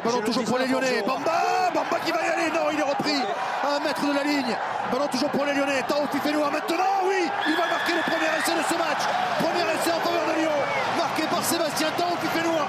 Ballon 0.04 0.22
toujours 0.22 0.44
pour 0.44 0.58
les 0.58 0.68
Lyonnais. 0.68 1.02
Bamba 1.08 1.72
Bamba 1.74 1.98
qui 2.04 2.12
va 2.12 2.20
y 2.22 2.30
aller. 2.30 2.52
Non, 2.52 2.68
il 2.74 2.80
est 2.80 2.84
repris 2.84 3.22
à 3.64 3.78
un 3.78 3.80
mètre 3.80 4.06
de 4.06 4.14
la 4.14 4.24
ligne. 4.26 4.58
Ballon 4.92 5.08
toujours 5.08 5.30
pour 5.30 5.46
les 5.46 5.54
Lyonnais. 5.54 5.82
Tao 5.88 6.06
Fifenoa 6.12 6.52
maintenant. 6.52 7.08
Oui, 7.08 7.24
il 7.48 7.56
va 7.56 7.66
marquer 7.70 7.94
le 7.96 8.02
premier 8.02 8.28
essai 8.38 8.52
de 8.52 8.64
ce 8.68 8.78
match. 8.78 9.00
Premier 9.40 9.64
essai 9.80 9.92
en 9.96 10.00
faveur 10.02 10.28
de 10.28 10.42
Lyon. 10.42 10.58
Marqué 10.98 11.24
par 11.32 11.42
Sébastien 11.42 11.88
Tao 11.96 12.18
Fifenoa. 12.20 12.68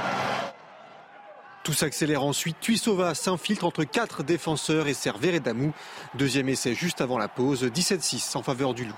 Tout 1.66 1.72
s'accélère 1.72 2.22
ensuite. 2.22 2.60
Tuisova 2.60 3.16
s'infiltre 3.16 3.64
entre 3.64 3.82
quatre 3.82 4.22
défenseurs 4.22 4.86
et 4.86 4.94
sert 4.94 5.18
Veredamou. 5.18 5.72
Deuxième 6.14 6.48
essai 6.48 6.74
juste 6.74 7.00
avant 7.00 7.18
la 7.18 7.26
pause. 7.26 7.64
17-6 7.64 8.36
en 8.36 8.42
faveur 8.44 8.72
du 8.72 8.84
Loup. 8.84 8.94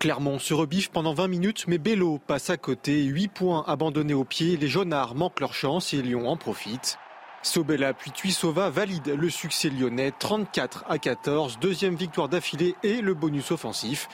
Clermont 0.00 0.40
se 0.40 0.54
rebiffe 0.54 0.90
pendant 0.90 1.14
20 1.14 1.28
minutes, 1.28 1.64
mais 1.68 1.78
Bello 1.78 2.18
passe 2.18 2.50
à 2.50 2.56
côté. 2.56 3.04
8 3.04 3.28
points 3.28 3.64
abandonnés 3.68 4.12
au 4.12 4.24
pied. 4.24 4.56
Les 4.56 4.66
Jaunards 4.66 5.14
manquent 5.14 5.38
leur 5.38 5.54
chance 5.54 5.94
et 5.94 6.02
Lyon 6.02 6.28
en 6.28 6.36
profite. 6.36 6.98
Sobella 7.44 7.94
puis 7.94 8.10
Tuisova 8.10 8.68
valide 8.70 9.14
le 9.16 9.30
succès 9.30 9.70
lyonnais 9.70 10.12
34 10.18 10.84
à 10.88 10.98
14, 10.98 11.60
deuxième 11.60 11.94
victoire 11.94 12.28
d'affilée 12.28 12.74
et 12.82 13.00
le 13.00 13.14
bonus 13.14 13.52
offensif. 13.52 14.08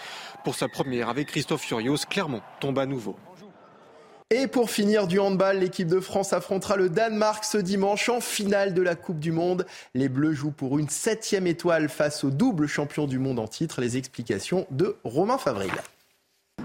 Pour 0.45 0.55
sa 0.55 0.69
première 0.69 1.09
avec 1.09 1.29
Christophe 1.29 1.63
Furios, 1.63 1.97
Clermont 2.11 2.43
tombe 2.61 2.79
à 2.79 2.85
nouveau. 2.85 3.17
Et 4.33 4.47
pour 4.47 4.71
finir 4.71 5.09
du 5.09 5.19
handball, 5.19 5.59
l'équipe 5.59 5.89
de 5.89 5.99
France 5.99 6.33
affrontera 6.33 6.77
le 6.77 6.89
Danemark 6.89 7.43
ce 7.45 7.59
dimanche 7.59 8.09
en 8.09 8.21
finale 8.21 8.75
de 8.75 8.81
la 8.81 8.95
Coupe 8.95 9.19
du 9.19 9.33
Monde. 9.33 9.67
Les 9.95 10.09
Bleus 10.09 10.35
jouent 10.35 10.53
pour 10.53 10.79
une 10.79 10.89
septième 10.89 11.49
étoile 11.49 11.89
face 11.89 12.23
au 12.23 12.31
double 12.31 12.69
champion 12.69 13.09
du 13.09 13.19
monde 13.19 13.41
en 13.41 13.49
titre. 13.49 13.81
Les 13.81 13.97
explications 13.97 14.69
de 14.71 14.95
Romain 15.03 15.37
Favril. 15.37 15.73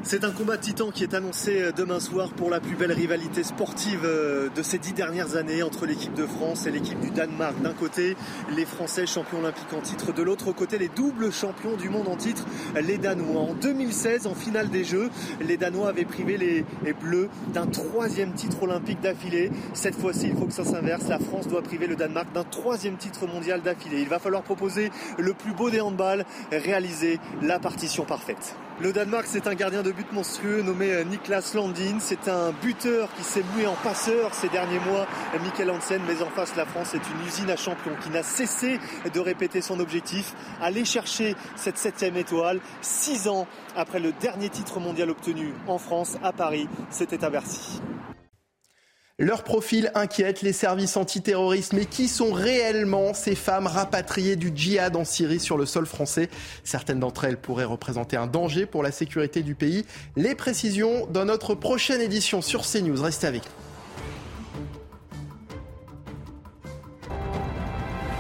C'est 0.08 0.24
un 0.24 0.30
combat 0.30 0.60
titan 0.60 0.92
qui 0.92 1.02
est 1.02 1.16
annoncé 1.16 1.64
euh, 1.64 1.72
demain 1.72 2.00
soir 2.00 2.30
pour 2.30 2.52
la 2.52 2.60
plus 2.60 2.76
belle 2.76 2.92
rivalité 2.92 3.42
sportive 3.42 4.02
euh, 4.04 4.50
de 4.56 4.62
ces 4.62 4.78
dix 4.78 4.94
dernières 4.94 5.36
années 5.36 5.64
entre 5.64 5.88
l'équipe 5.88 6.14
de 6.14 6.28
France 6.28 6.68
et 6.68 6.72
l'équipe 6.72 7.00
du 7.00 7.10
Danemark. 7.10 7.60
D'un 7.64 7.74
côté, 7.74 8.16
les 8.56 8.66
Français 8.66 9.08
champions 9.08 9.40
olympiques 9.40 9.74
en 9.76 9.82
titre, 9.82 10.14
de 10.14 10.22
l'autre 10.22 10.52
côté, 10.52 10.78
les 10.78 10.90
doubles 10.90 11.32
champions 11.32 11.76
du 11.76 11.90
monde 11.90 12.08
en 12.08 12.18
titre, 12.18 12.46
les 12.80 13.00
Danois. 13.00 13.42
En 13.42 13.56
2016, 13.56 14.28
en 14.28 14.36
finale 14.36 14.70
des 14.70 14.84
Jeux, 14.84 15.10
les 15.42 15.58
Danois 15.58 15.90
avaient 15.90 16.06
privé 16.06 16.38
les, 16.38 16.94
Bleus 17.02 17.30
d'un 17.52 17.66
troisième 17.66 18.34
titre 18.34 18.62
olympique 18.62 19.02
d'affilée. 19.02 19.52
Cette 19.74 19.96
fois-ci, 19.96 20.28
il 20.28 20.38
faut 20.38 20.46
que 20.46 20.54
ça 20.54 20.66
s'inverse. 20.66 21.08
La 21.08 21.18
France 21.18 21.48
doit 21.48 21.64
priver 21.64 21.88
le 21.88 21.96
Danemark 21.96 22.32
d'un 22.32 22.44
troisième 22.44 22.98
titre 22.98 23.26
mondial 23.26 23.64
d'affilée. 23.64 24.02
Il 24.02 24.08
va 24.08 24.20
falloir 24.20 24.44
proposer 24.44 24.92
le 25.18 25.34
plus 25.34 25.54
beau 25.54 25.72
des 25.72 25.82
handballs, 25.82 26.26
réaliser 26.52 27.20
la 27.42 27.58
partition 27.58 28.06
parfaite. 28.06 28.56
Le 28.82 28.92
Danemark, 28.92 29.26
c'est 29.26 29.48
un 29.48 29.56
gardien 29.56 29.84
de 29.84 29.92
but 29.94 30.12
monstrueux 30.12 30.62
nommé 30.62 30.92
euh, 30.92 31.06
Niklas 31.06 31.54
Landin. 31.56 32.00
C'est 32.00 32.28
un 32.28 32.52
buteur 32.52 33.08
qui 33.16 33.24
s'est 33.24 33.44
mué 33.56 33.66
en 33.68 33.76
passeur 33.76 34.34
ces 34.34 34.50
derniers 34.50 34.80
mois, 34.80 35.08
Mikkel 35.42 35.72
Hansen. 35.72 36.02
Mais 36.06 36.22
en 36.22 36.30
face, 36.30 36.54
la 36.58 36.66
France 36.66 36.94
est 36.94 36.98
une 36.98 37.26
usine 37.26 37.50
à 37.50 37.56
champions 37.56 37.96
qui 38.04 38.10
n'a 38.10 38.22
cessé 38.22 38.82
de 39.14 39.20
répéter 39.22 39.62
son 39.62 39.80
objectif, 39.80 40.34
aller 40.62 40.84
chercher 40.84 41.38
cette 41.56 41.78
septième 41.78 42.18
étoile. 42.18 42.60
Six 42.82 43.30
ans 43.30 43.48
après 43.78 44.02
le 44.02 44.12
dernier 44.12 44.50
titre 44.50 44.82
mondial 44.82 45.10
obtenu 45.10 45.54
en 45.68 45.78
France, 45.78 46.18
à 46.22 46.34
Paris, 46.34 46.68
c'était 46.90 47.24
à 47.24 47.30
Bercy. 47.30 47.80
Leur 49.18 49.46
profil 49.46 49.92
inquiète 49.96 50.42
les 50.42 50.52
services 50.52 50.98
antiterroristes. 50.98 51.72
Mais 51.72 51.86
qui 51.86 52.10
sont 52.10 52.34
réellement 52.34 53.14
ces 53.14 53.34
femmes 53.36 53.66
rapatriées 53.66 54.36
du 54.36 54.52
djihad 54.54 54.94
en 54.98 55.06
Syrie 55.06 55.40
sur 55.40 55.58
le 55.58 55.66
sol 55.66 55.86
français? 55.86 56.30
Certaines 56.66 57.00
d'entre 57.00 57.24
elles 57.24 57.38
pourraient 57.38 57.64
représenter 57.64 58.18
un 58.18 58.28
danger 58.28 58.66
pour 58.66 58.84
la 58.84 58.92
sécurité 58.92 59.42
du 59.42 59.56
pays. 59.56 59.86
Les 60.18 60.36
précisions 60.36 61.08
dans 61.08 61.24
notre 61.24 61.56
prochaine 61.56 62.02
édition 62.02 62.42
sur 62.42 62.64
CNews. 62.64 63.02
Restez 63.02 63.28
avec 63.28 63.44
nous. 63.46 63.52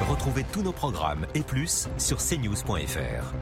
Retrouvez 0.10 0.46
tous 0.54 0.62
nos 0.62 0.72
programmes 0.72 1.28
et 1.36 1.42
plus 1.42 1.90
sur 1.98 2.20
cnews.fr. 2.20 3.34